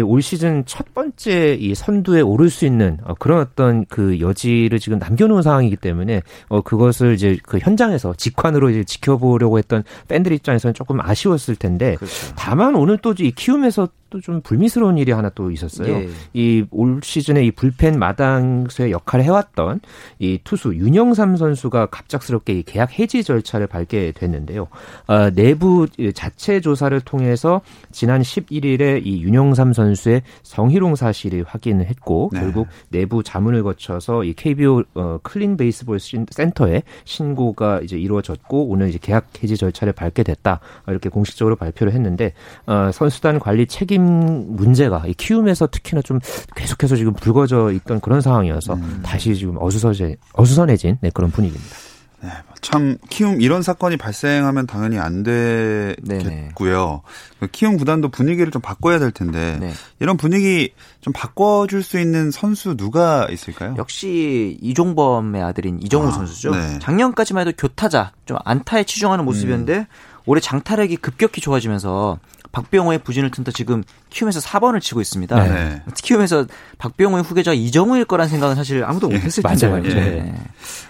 올 0.03 0.21
시즌 0.21 0.63
첫 0.65 0.93
번째 0.93 1.57
이 1.59 1.75
선두에 1.75 2.21
오를 2.21 2.49
수 2.49 2.65
있는 2.65 2.97
어, 3.03 3.13
그런 3.19 3.39
어떤 3.39 3.85
그 3.89 4.19
여지를 4.19 4.79
지금 4.79 4.99
남겨놓은 4.99 5.41
상황이기 5.41 5.75
때문에 5.77 6.21
어, 6.49 6.61
그것을 6.61 7.13
이제 7.13 7.37
그 7.43 7.57
현장에서 7.59 8.13
직관으로 8.15 8.69
이제 8.69 8.83
지켜보려고 8.93 9.57
했던 9.57 9.83
팬들 10.07 10.31
입장에서는 10.33 10.73
조금 10.73 10.99
아쉬웠을 11.01 11.55
텐데 11.55 11.95
그렇죠. 11.95 12.33
다만 12.35 12.75
오늘 12.75 12.97
또 12.97 13.13
이 13.19 13.31
키움에서 13.31 13.89
또 14.13 14.23
좀 14.23 14.39
불미스러운 14.41 14.97
일이 14.97 15.11
하나 15.11 15.29
또 15.29 15.51
있었어요. 15.51 15.93
예. 15.93 16.09
이올 16.33 17.01
시즌에 17.03 17.43
이 17.45 17.51
불펜 17.51 17.99
마당수의 17.99 18.91
역할을 18.91 19.25
해왔던 19.25 19.81
이 20.19 20.39
투수 20.45 20.73
윤영삼 20.75 21.35
선수가 21.35 21.87
갑작스럽게 21.87 22.53
이 22.53 22.63
계약 22.63 22.97
해지 22.97 23.21
절차를 23.23 23.67
밟게 23.67 24.13
됐는데요. 24.13 24.67
어, 25.07 25.29
내부 25.31 25.87
자체 26.15 26.61
조사를 26.61 26.97
통해서 27.01 27.59
지난 27.91 28.21
11일에 28.21 29.05
이 29.05 29.21
윤영삼 29.23 29.73
선수의 29.73 30.21
성희롱 30.43 30.95
사실이 30.95 31.41
확인을 31.41 31.87
했고 31.87 32.29
네. 32.31 32.39
결국 32.39 32.67
내부 32.89 33.23
자문을 33.23 33.63
거쳐서 33.63 34.23
이 34.23 34.33
KBO 34.33 34.83
어, 34.95 35.19
클린 35.21 35.57
베이스볼 35.57 35.99
센터에 35.99 36.83
신고가 37.03 37.81
이제 37.81 37.97
이루어졌고 37.97 38.69
오늘 38.69 38.87
이제 38.87 38.99
계약 39.01 39.25
해지 39.43 39.57
절차를 39.57 39.91
밟게 39.91 40.23
됐다 40.23 40.61
이렇게 40.87 41.09
공식적으로 41.09 41.57
발표를 41.57 41.91
했는데 41.91 42.33
어, 42.67 42.89
선수단 42.93 43.39
관리 43.39 43.65
책임 43.65 44.02
문제가 44.03 45.03
이 45.07 45.13
키움에서 45.13 45.67
특히나 45.67 46.01
좀 46.01 46.19
계속해서 46.55 46.95
지금 46.95 47.13
불거져 47.13 47.71
있던 47.71 47.99
그런 48.01 48.21
상황이어서 48.21 48.75
음. 48.75 49.01
다시 49.03 49.35
지금 49.35 49.57
어수선해, 49.59 50.15
어수선해진 50.33 50.97
네, 51.01 51.09
그런 51.13 51.31
분위기입니다. 51.31 51.75
네, 52.23 52.29
참 52.61 52.97
키움 53.09 53.41
이런 53.41 53.61
사건이 53.61 53.97
발생하면 53.97 54.65
당연히 54.65 54.97
안 54.97 55.23
되겠고요. 55.23 57.01
네네. 57.39 57.49
키움 57.51 57.75
구단도 57.75 58.09
분위기를 58.09 58.49
좀 58.49 58.61
바꿔야 58.61 58.97
될 58.97 59.11
텐데 59.11 59.57
네. 59.59 59.73
이런 59.99 60.15
분위기 60.15 60.71
좀 61.01 61.11
바꿔줄 61.11 61.83
수 61.83 61.99
있는 61.99 62.31
선수 62.31 62.77
누가 62.77 63.27
있을까요? 63.29 63.75
역시 63.77 64.57
이종범의 64.61 65.43
아들인 65.43 65.81
이정우 65.81 66.07
아, 66.07 66.11
선수죠. 66.11 66.51
네. 66.51 66.79
작년까지만 66.79 67.45
해도 67.45 67.57
교타자 67.57 68.13
좀 68.25 68.37
안타에 68.45 68.85
치중하는 68.85 69.25
모습이었는데 69.25 69.79
음. 69.79 69.85
올해 70.25 70.39
장타력이 70.41 70.97
급격히 70.97 71.41
좋아지면서 71.41 72.19
박병호의 72.51 72.99
부진을 72.99 73.31
튼다 73.31 73.51
지금 73.51 73.83
키움에서 74.11 74.39
4번을 74.39 74.79
치고 74.79 75.01
있습니다. 75.01 75.43
네. 75.43 75.81
키움에서 75.95 76.45
박병호의 76.77 77.23
후계자가 77.23 77.55
이정우일 77.55 78.05
거란 78.05 78.29
생각은 78.29 78.55
사실 78.55 78.83
아무도 78.83 79.09
예, 79.11 79.15
못했을 79.15 79.41
텐데. 79.41 79.67
맞아요. 79.67 79.81
네. 79.81 79.93
네. 79.93 80.35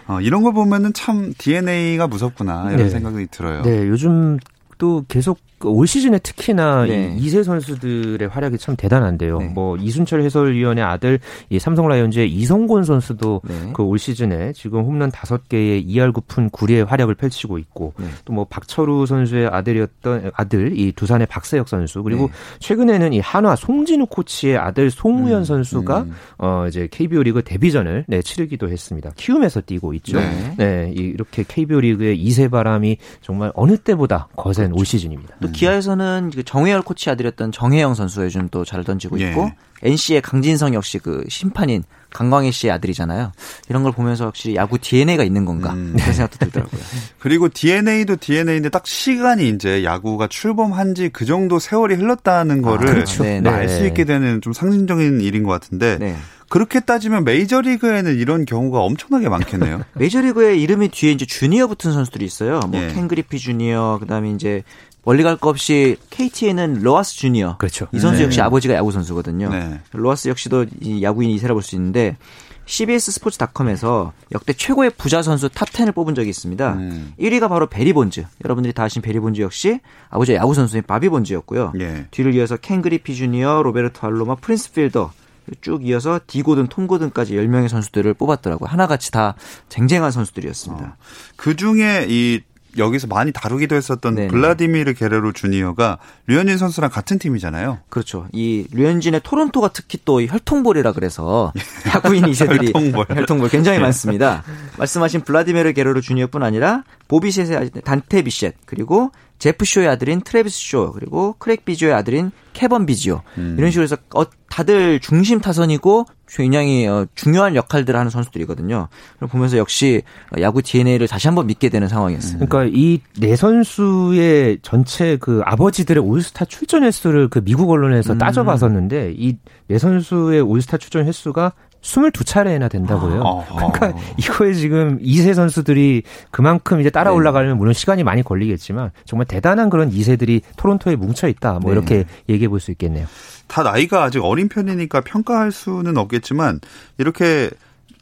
어, 0.08 0.20
이런 0.20 0.44
거 0.44 0.52
보면은 0.52 0.92
참 0.94 1.34
DNA가 1.38 2.08
무섭구나 2.08 2.66
이런 2.72 2.78
네. 2.78 2.90
생각이 2.90 3.28
들어요. 3.32 3.62
네, 3.62 3.88
요즘 3.88 4.40
또 4.78 5.06
계속 5.08 5.40
그 5.40 5.53
올 5.66 5.88
시즌에 5.88 6.20
특히나 6.20 6.86
네. 6.86 7.16
이 7.18 7.28
2세 7.28 7.44
선수들의 7.44 8.28
활약이 8.28 8.58
참 8.58 8.76
대단한데요. 8.76 9.38
네. 9.40 9.46
뭐 9.48 9.78
이순철 9.78 10.22
해설위원의 10.22 10.84
아들 10.84 11.20
이 11.50 11.60
삼성 11.60 11.88
라이온즈의 11.88 12.32
이성곤 12.32 12.84
선수도 12.84 13.42
네. 13.44 13.72
그올 13.74 13.98
시즌에 13.98 14.54
지금 14.54 14.84
홈런 14.84 15.12
5개의 15.12 15.88
2할 15.88 16.14
9푼 16.14 16.52
9리의 16.52 16.86
활약을 16.86 17.16
펼치고 17.16 17.58
있고 17.58 17.94
네. 17.98 18.06
또뭐 18.26 18.46
박철우 18.46 19.06
선수의 19.06 19.48
아들이었던 19.48 20.32
아들 20.34 20.78
이 20.78 20.92
두산의 20.92 21.28
박세혁 21.28 21.70
선수 21.70 22.04
그리고 22.04 22.28
네. 22.28 22.34
최근에는 22.60 23.14
이 23.14 23.20
한화 23.20 23.56
송진우 23.56 24.08
코치의 24.08 24.58
아들 24.58 24.92
송우현 24.92 25.40
음. 25.40 25.44
선수가 25.44 26.02
음. 26.02 26.14
어 26.38 26.66
이제 26.68 26.88
KBO 26.92 27.24
리그 27.24 27.44
데뷔전을 27.44 28.06
네, 28.08 28.22
치르기도 28.22 28.70
했습니다. 28.70 29.12
키움에서 29.16 29.62
뛰고 29.62 29.94
있죠. 29.96 30.20
네, 30.20 30.56
네 30.58 30.92
이렇게 30.96 31.44
KBO 31.48 31.80
리그의 31.80 32.24
2세 32.24 32.52
바람이 32.52 32.98
정말 33.22 33.52
어느 33.56 33.78
때보다 33.78 34.28
거센 34.36 34.68
그렇죠. 34.68 34.80
올 34.80 34.86
시즌입니다. 34.86 35.36
또 35.42 35.52
기아에서는 35.54 36.32
그 36.36 36.44
정혜열 36.44 36.82
코치 36.82 37.10
아들이었던 37.10 37.52
정혜영 37.52 37.94
선수가 37.96 38.26
요즘 38.26 38.50
또 38.50 38.64
잘 38.66 38.84
던지고 38.84 39.20
예. 39.20 39.30
있고 39.30 39.44
예. 39.44 39.90
NC의 39.90 40.22
강진성 40.22 40.74
역시 40.74 40.98
그 40.98 41.24
심판인 41.28 41.84
강광희 42.12 42.52
씨의 42.52 42.72
아들이잖아요. 42.72 43.32
이런 43.70 43.84
걸 43.84 43.92
보면서 43.92 44.26
확실히 44.26 44.56
야구 44.56 44.78
DNA가 44.78 45.24
있는 45.24 45.46
건가 45.46 45.74
음. 45.74 45.94
그런 45.98 46.14
생각도 46.14 46.38
들더라고요. 46.46 46.82
그리고 47.20 47.50
DNA도 47.50 48.16
DNA인데 48.18 48.70
딱 48.70 48.86
시간이 48.88 49.50
이제 49.50 49.84
야구가 49.84 50.28
출범한 50.28 50.96
지 50.96 51.10
그 51.12 51.26
정도 51.26 51.60
세월이 51.60 51.96
흘렀다는 51.96 52.60
아, 52.64 52.70
거를 52.70 52.90
아, 52.90 52.94
그렇죠. 52.94 53.24
네, 53.24 53.42
네. 53.42 53.50
알수 53.50 53.86
있게 53.88 54.06
되는 54.06 54.42
좀 54.42 54.54
상징적인 54.54 55.22
일인 55.22 55.44
것 55.44 55.52
같은데 55.52 55.98
네. 56.00 56.16
그렇게 56.50 56.80
따지면 56.80 57.24
메이저리그에는 57.24 58.16
이런 58.16 58.46
경우가 58.46 58.80
엄청나게 58.80 59.28
많겠네요. 59.28 59.82
메이저리그에 59.96 60.56
이름이 60.56 60.90
뒤에 60.90 61.12
이제 61.12 61.26
주니어 61.26 61.66
붙은 61.68 61.92
선수들이 61.92 62.24
있어요. 62.26 62.60
뭐 62.70 62.80
예. 62.80 62.94
켄 62.94 63.08
그리피 63.08 63.40
주니어, 63.40 63.98
그다음에 64.00 64.30
이제 64.32 64.64
멀리 65.06 65.24
갈거 65.24 65.50
없이 65.50 65.98
KT에는 66.10 66.82
로하스 66.82 67.16
주니어. 67.16 67.58
그렇죠. 67.58 67.88
이 67.92 68.00
선수 68.00 68.20
네. 68.20 68.26
역시 68.26 68.42
아버지가 68.42 68.74
야구 68.74 68.92
선수거든요. 68.92 69.50
네. 69.50 69.82
로하스 69.92 70.30
역시도 70.30 70.66
이 70.82 71.04
야구인 71.04 71.30
이세라 71.30 71.54
볼수 71.54 71.76
있는데 71.76 72.18
CBS 72.66 73.12
스포츠닷컴에서 73.12 74.14
역대 74.32 74.54
최고의 74.54 74.92
부자 74.98 75.22
선수 75.22 75.50
top 75.50 75.70
10을 75.70 75.94
뽑은 75.94 76.16
적이 76.16 76.30
있습니다. 76.30 76.74
음. 76.74 77.14
1위가 77.20 77.50
바로 77.50 77.68
베리 77.68 77.92
본즈. 77.92 78.26
여러분들이 78.46 78.74
다 78.74 78.84
아신 78.84 79.02
베리 79.02 79.20
본즈 79.20 79.42
역시 79.42 79.82
아버지의 80.10 80.38
야구 80.38 80.54
선수인 80.54 80.84
바비 80.84 81.10
본즈였고요. 81.10 81.74
예. 81.80 82.08
뒤를 82.12 82.34
이어서 82.36 82.56
켄 82.56 82.82
그리피 82.82 83.16
주니어, 83.16 83.62
로베르토 83.64 84.08
알로마, 84.08 84.36
프린스 84.36 84.72
필더 84.72 85.12
쭉 85.60 85.86
이어서 85.86 86.22
디 86.26 86.35
고든, 86.35 86.68
톰 86.68 86.82
고든까지 86.82 87.36
10명의 87.36 87.68
선수들을 87.68 88.14
뽑았더라고요. 88.14 88.70
하나같이 88.70 89.12
다 89.12 89.36
쟁쟁한 89.68 90.12
선수들이었습니다. 90.12 90.86
어. 90.86 90.96
그 91.36 91.58
중에 91.58 92.06
이 92.08 92.42
여기서 92.78 93.08
많이 93.08 93.32
다루기도 93.32 93.76
했었던 93.76 94.16
네네. 94.16 94.28
블라디미르 94.30 94.94
게레로 94.94 95.32
주니어가 95.34 95.98
류현진 96.28 96.58
선수랑 96.58 96.90
같은 96.90 97.20
팀이잖아요. 97.20 97.80
그렇죠. 97.90 98.28
이 98.32 98.66
류현진의 98.72 99.22
토론토가 99.24 99.70
특히 99.74 100.00
또 100.06 100.22
혈통볼이라 100.22 100.94
그래서 100.94 101.54
야구인 101.94 102.28
이세들이 102.28 102.68
혈통볼. 102.74 103.06
혈통볼 103.10 103.50
굉장히 103.50 103.78
네. 103.78 103.84
많습니다. 103.84 104.44
말씀하신 104.78 105.22
블라디미르 105.22 105.74
게레로 105.74 106.02
주니어뿐 106.02 106.44
아니라 106.44 106.84
보 107.08 107.22
비셋의 107.22 107.72
단테 107.84 108.22
비셋 108.24 108.56
그리고 108.66 109.12
제프 109.40 109.66
쇼의 109.66 109.88
아들인 109.90 110.22
트래비스 110.22 110.58
쇼 110.58 110.92
그리고 110.94 111.36
크레이그 111.38 111.66
비지오의 111.66 111.94
아들인 111.94 112.32
캐번 112.54 112.86
비지오 112.86 113.22
음. 113.38 113.56
이런 113.58 113.72
식으로 113.72 113.84
해서 113.84 113.98
어, 114.16 114.24
다들 114.50 115.00
중심 115.02 115.42
타선이고 115.42 116.06
굉장히 116.28 116.88
어, 116.88 117.06
중요한 117.14 117.56
역할들을 117.56 118.00
하는 118.00 118.10
선수들이거든요. 118.10 118.88
보면서 119.30 119.58
역시 119.58 120.02
야구 120.40 120.62
DNA를 120.62 121.08
다시 121.08 121.28
한번 121.28 121.48
믿게 121.48 121.70
되는 121.70 121.88
상황이었어요. 121.90 122.40
그러니까 122.40 122.72
이 122.74 123.02
네 123.20 123.36
선수의 123.36 124.60
전체 124.62 125.18
그 125.18 125.42
아버지들의 125.44 126.02
올스타 126.02 126.46
출전 126.46 126.84
횟수를 126.84 127.28
그 127.28 127.42
미국 127.44 127.70
언론에서 127.70 128.14
음. 128.14 128.18
따져봤었는데 128.20 129.14
이 129.18 129.38
네 129.68 129.78
선수의 129.78 130.42
올스타 130.42 130.78
출전 130.78 131.06
횟수가 131.06 131.52
22차례나 131.84 132.72
된다고요. 132.72 133.22
아, 133.24 133.42
아, 133.42 133.72
그러니까 133.72 133.94
이거에 134.18 134.54
지금 134.54 134.98
이세 135.02 135.34
선수들이 135.34 136.04
그만큼 136.32 136.80
이제 136.80 136.90
따라 136.90 137.12
네. 137.12 137.18
올라가려면 137.18 137.58
물론 137.58 137.74
시간이 137.74 138.04
많이 138.04 138.24
걸리겠지만 138.24 138.92
정말 139.06 139.28
대단한 139.28 139.70
그런 139.70 139.92
이세들이 139.92 140.42
토론토에 140.58 140.96
뭉쳐 140.96 141.28
있다. 141.28 141.60
뭐 141.60 141.72
네. 141.72 141.78
이렇게 141.78 142.06
얘기해 142.30 142.48
볼 142.48 142.60
수 142.64 142.72
있겠네요. 142.72 143.06
다 143.48 143.62
나이가 143.62 144.04
아직 144.04 144.24
어린 144.24 144.48
편이니까 144.48 145.02
평가할 145.02 145.52
수는 145.52 145.98
없겠지만 145.98 146.62
이렇게 146.98 147.50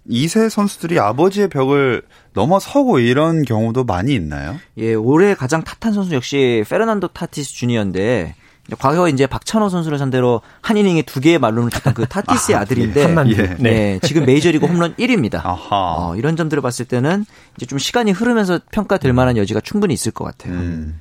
이세 0.08 0.50
선수들이 0.50 1.00
아버지의 1.00 1.48
벽을 1.50 2.04
넘어서고 2.34 3.00
이런 3.00 3.44
경우도 3.44 3.84
많이 3.84 4.14
있나요? 4.14 4.56
예, 4.78 4.94
올해 4.94 5.34
가장 5.34 5.64
탓한 5.64 5.94
선수 5.94 6.14
역시 6.14 6.64
페르난도 6.70 7.10
타티스 7.10 7.54
주니어인데 7.54 8.36
과거 8.80 9.10
이제 9.10 9.28
박찬호 9.28 9.70
선수를 9.70 9.98
상대로 9.98 10.42
한 10.62 10.78
이닝에 10.78 11.04
두 11.04 11.20
개의 11.20 11.40
말론을 11.40 11.70
쳤던 11.72 11.94
그 11.94 12.08
타티스의 12.08 12.58
아, 12.58 12.66
들인데 12.66 13.04
예. 13.28 13.36
네. 13.36 13.56
네. 13.60 14.00
지금 14.04 14.26
메이저리그 14.26 14.66
홈런 14.66 14.96
1위입니다. 14.96 15.42
어, 15.44 16.16
이런 16.16 16.36
점들을 16.36 16.62
봤을 16.62 16.86
때는 16.86 17.26
이제 17.58 17.66
좀 17.66 17.80
시간이 17.80 18.12
흐르면서 18.12 18.60
평가될 18.72 19.14
만한 19.14 19.38
여지가 19.38 19.62
충분히 19.62 19.94
있을 19.94 20.12
것 20.12 20.24
같아요. 20.26 20.54
음. 20.54 21.00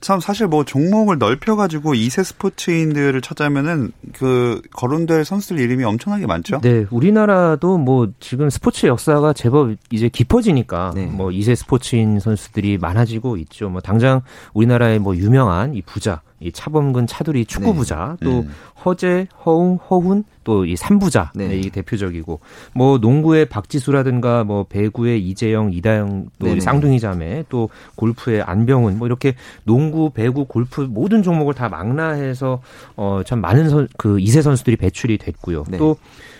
참 0.00 0.20
사실 0.20 0.46
뭐 0.46 0.64
종목을 0.64 1.18
넓혀가지고 1.18 1.94
2세 1.94 2.22
스포츠인들을 2.22 3.20
찾자면은 3.22 3.92
그 4.12 4.60
거론될 4.72 5.24
선수들 5.24 5.58
이름이 5.58 5.84
엄청나게 5.84 6.26
많죠. 6.26 6.60
네, 6.60 6.86
우리나라도 6.90 7.78
뭐 7.78 8.08
지금 8.20 8.50
스포츠 8.50 8.86
역사가 8.86 9.32
제법 9.32 9.74
이제 9.90 10.08
깊어지니까 10.08 10.92
네. 10.94 11.06
뭐 11.06 11.30
2세 11.30 11.56
스포츠인 11.56 12.20
선수들이 12.20 12.78
많아지고 12.78 13.36
있죠. 13.38 13.68
뭐 13.68 13.80
당장 13.80 14.20
우리나라의 14.52 14.98
뭐 14.98 15.16
유명한 15.16 15.74
이 15.74 15.82
부자 15.82 16.20
이 16.40 16.52
차범근 16.52 17.06
차두리 17.06 17.46
축구 17.46 17.74
부자 17.74 18.16
네. 18.20 18.26
또 18.26 18.38
음. 18.40 18.50
허재 18.84 19.28
허웅 19.44 19.78
허훈 19.88 20.24
또 20.44 20.66
이 20.66 20.76
삼부자 20.76 21.32
네. 21.34 21.48
네. 21.48 21.56
이 21.58 21.70
대표적이고 21.70 22.40
뭐 22.74 22.98
농구의 22.98 23.46
박지수라든가 23.46 24.44
뭐 24.44 24.64
배구의 24.64 25.20
이재영 25.28 25.72
이다영 25.72 26.28
또 26.38 26.46
네. 26.46 26.60
쌍둥이 26.60 27.00
자매 27.00 27.44
또 27.48 27.68
골프의 27.96 28.42
안병훈 28.42 28.98
뭐 28.98 29.06
이렇게 29.06 29.34
농구 29.64 30.10
배구 30.10 30.46
골프 30.46 30.82
모든 30.82 31.22
종목을 31.22 31.54
다 31.54 31.68
망라해서 31.68 32.60
어참 32.96 33.40
많은 33.40 33.68
선, 33.68 33.88
그 33.96 34.20
이세 34.20 34.42
선수들이 34.42 34.76
배출이 34.76 35.18
됐고요 35.18 35.64
네. 35.68 35.78
또 35.78 35.96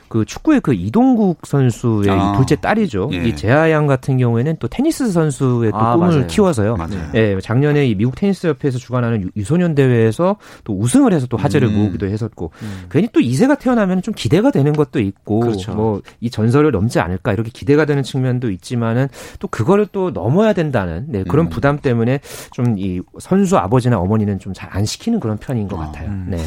그 0.08 0.24
축구의 0.24 0.60
그 0.60 0.74
이동국 0.74 1.46
선수의 1.46 2.10
아. 2.10 2.34
둘째 2.36 2.56
딸이죠. 2.56 3.10
예. 3.12 3.16
이 3.28 3.34
재하양 3.36 3.86
같은 3.86 4.18
경우에는 4.18 4.56
또 4.60 4.68
테니스 4.68 5.10
선수의 5.10 5.72
또 5.72 5.76
아, 5.78 5.94
꿈을 5.94 6.08
맞아요. 6.08 6.26
키워서요. 6.26 6.76
맞아요. 6.76 7.10
예, 7.14 7.38
작년에 7.40 7.86
이 7.86 7.94
미국 7.94 8.14
테니스 8.14 8.46
협회에서 8.46 8.78
주관하는 8.78 9.30
유소년 9.36 9.74
대회에서 9.74 10.36
또 10.64 10.78
우승을 10.78 11.12
해서 11.12 11.26
또 11.26 11.36
화제를 11.36 11.68
음. 11.68 11.74
모으기도 11.78 12.06
했었고 12.06 12.52
음. 12.62 12.86
괜히 12.90 13.08
또 13.12 13.20
이세가 13.20 13.56
태어나면 13.56 14.02
좀 14.02 14.14
기대가 14.14 14.50
되는 14.50 14.72
것도 14.72 15.00
있고 15.00 15.40
그렇죠. 15.40 15.74
뭐이 15.74 16.30
전설을 16.30 16.70
넘지 16.70 17.00
않을까 17.00 17.32
이렇게 17.32 17.50
기대가 17.52 17.84
되는 17.84 18.02
측면도 18.02 18.50
있지만은 18.50 19.08
또 19.40 19.48
그거를 19.48 19.86
또 19.92 20.10
넘어야 20.12 20.52
된다는 20.52 21.06
네, 21.08 21.24
그런 21.24 21.46
음. 21.46 21.50
부담 21.50 21.78
때문에 21.80 22.20
좀 22.52 22.76
이 22.78 23.00
선수 23.18 23.56
아버지나 23.56 23.98
어머니는 23.98 24.38
좀 24.38 24.52
잘 24.52 24.68
안 24.70 24.84
시키는 24.84 25.20
그런 25.20 25.38
편인 25.38 25.68
것 25.68 25.80
아. 25.80 25.86
같아요. 25.86 26.12
네. 26.26 26.38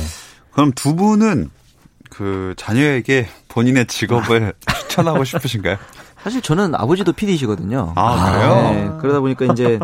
그럼 0.51 0.71
두 0.75 0.95
분은 0.95 1.49
그 2.19 2.53
자녀에게 2.57 3.29
본인의 3.47 3.85
직업을 3.85 4.51
추천하고 4.89 5.23
싶으신가요? 5.23 5.77
사실 6.21 6.41
저는 6.41 6.75
아버지도 6.75 7.13
PD시거든요. 7.13 7.93
아, 7.95 8.33
그래요? 8.33 8.71
네, 8.73 8.91
그러다 8.99 9.21
보니까 9.21 9.45
이제 9.45 9.79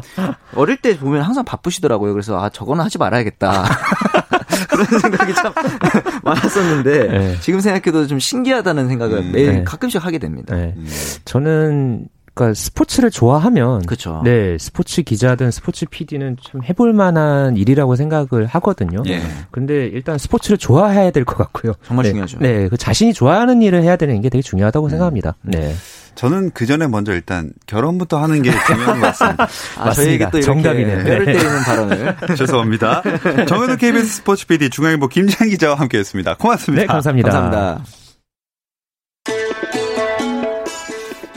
어릴 0.54 0.76
때 0.76 0.98
보면 1.00 1.22
항상 1.22 1.46
바쁘시더라고요. 1.46 2.12
그래서 2.12 2.38
아, 2.38 2.50
저거는 2.50 2.84
하지 2.84 2.98
말아야겠다. 2.98 3.64
그런 4.68 4.86
생각이 5.00 5.34
참 5.34 5.54
많았었는데 6.26 7.08
네. 7.08 7.40
지금 7.40 7.62
생각해도 7.62 8.06
좀 8.06 8.20
신기하다는 8.20 8.90
생각을 8.90 9.20
음, 9.20 9.32
매일 9.32 9.54
네. 9.54 9.64
가끔씩 9.64 10.04
하게 10.04 10.18
됩니다. 10.18 10.54
네. 10.54 10.74
음. 10.76 10.88
저는 11.24 12.10
그러니까 12.36 12.54
스포츠를 12.54 13.10
좋아하면 13.12 13.82
그쵸. 13.86 14.22
네 14.24 14.58
스포츠 14.60 15.02
기자든 15.02 15.52
스포츠 15.52 15.86
PD는 15.86 16.36
참 16.46 16.62
해볼 16.64 16.92
만한 16.94 17.56
일이라고 17.56 17.96
생각을 17.96 18.46
하거든요. 18.46 19.02
예. 19.08 19.22
근데 19.52 19.86
일단 19.88 20.18
스포츠를 20.18 20.58
좋아해야 20.58 21.12
될 21.12 21.24
것 21.26 21.38
같고요. 21.38 21.74
정말 21.88 22.04
네. 22.04 22.10
중요하죠. 22.12 22.38
네, 22.40 22.68
그 22.70 22.78
자신이 22.78 23.14
좋아하는 23.14 23.62
일을 23.64 23.82
해야 23.82 23.96
되는 23.96 24.22
게 24.22 24.30
되게 24.30 24.42
중요하다고 24.44 24.88
음. 24.88 24.90
생각합니다. 24.90 25.36
네. 25.42 25.74
저는 26.16 26.52
그 26.54 26.66
전에 26.66 26.88
먼저 26.88 27.14
일단 27.14 27.52
결혼부터 27.68 28.22
하는 28.22 28.42
게 28.42 28.52
중요한 28.68 29.00
것 29.02 29.08
같습니다. 29.08 29.48
아, 29.78 29.92
저에게 29.92 30.30
또 30.30 30.40
정답이네요. 30.42 31.04
뼈를 31.04 31.26
네. 31.26 31.34
때리는 31.34 31.60
발언을. 31.64 32.16
죄송합니다. 32.38 33.02
정현우 33.48 33.78
KBS 33.78 34.08
스포츠 34.18 34.46
PD 34.48 34.70
중앙일보 34.70 35.08
김장 35.08 35.50
기자와 35.50 35.76
함께했습니다. 35.76 36.36
고맙습니다. 36.36 36.82
네, 36.84 36.88
감사합니다. 36.88 37.30
감사합니다. 37.32 38.05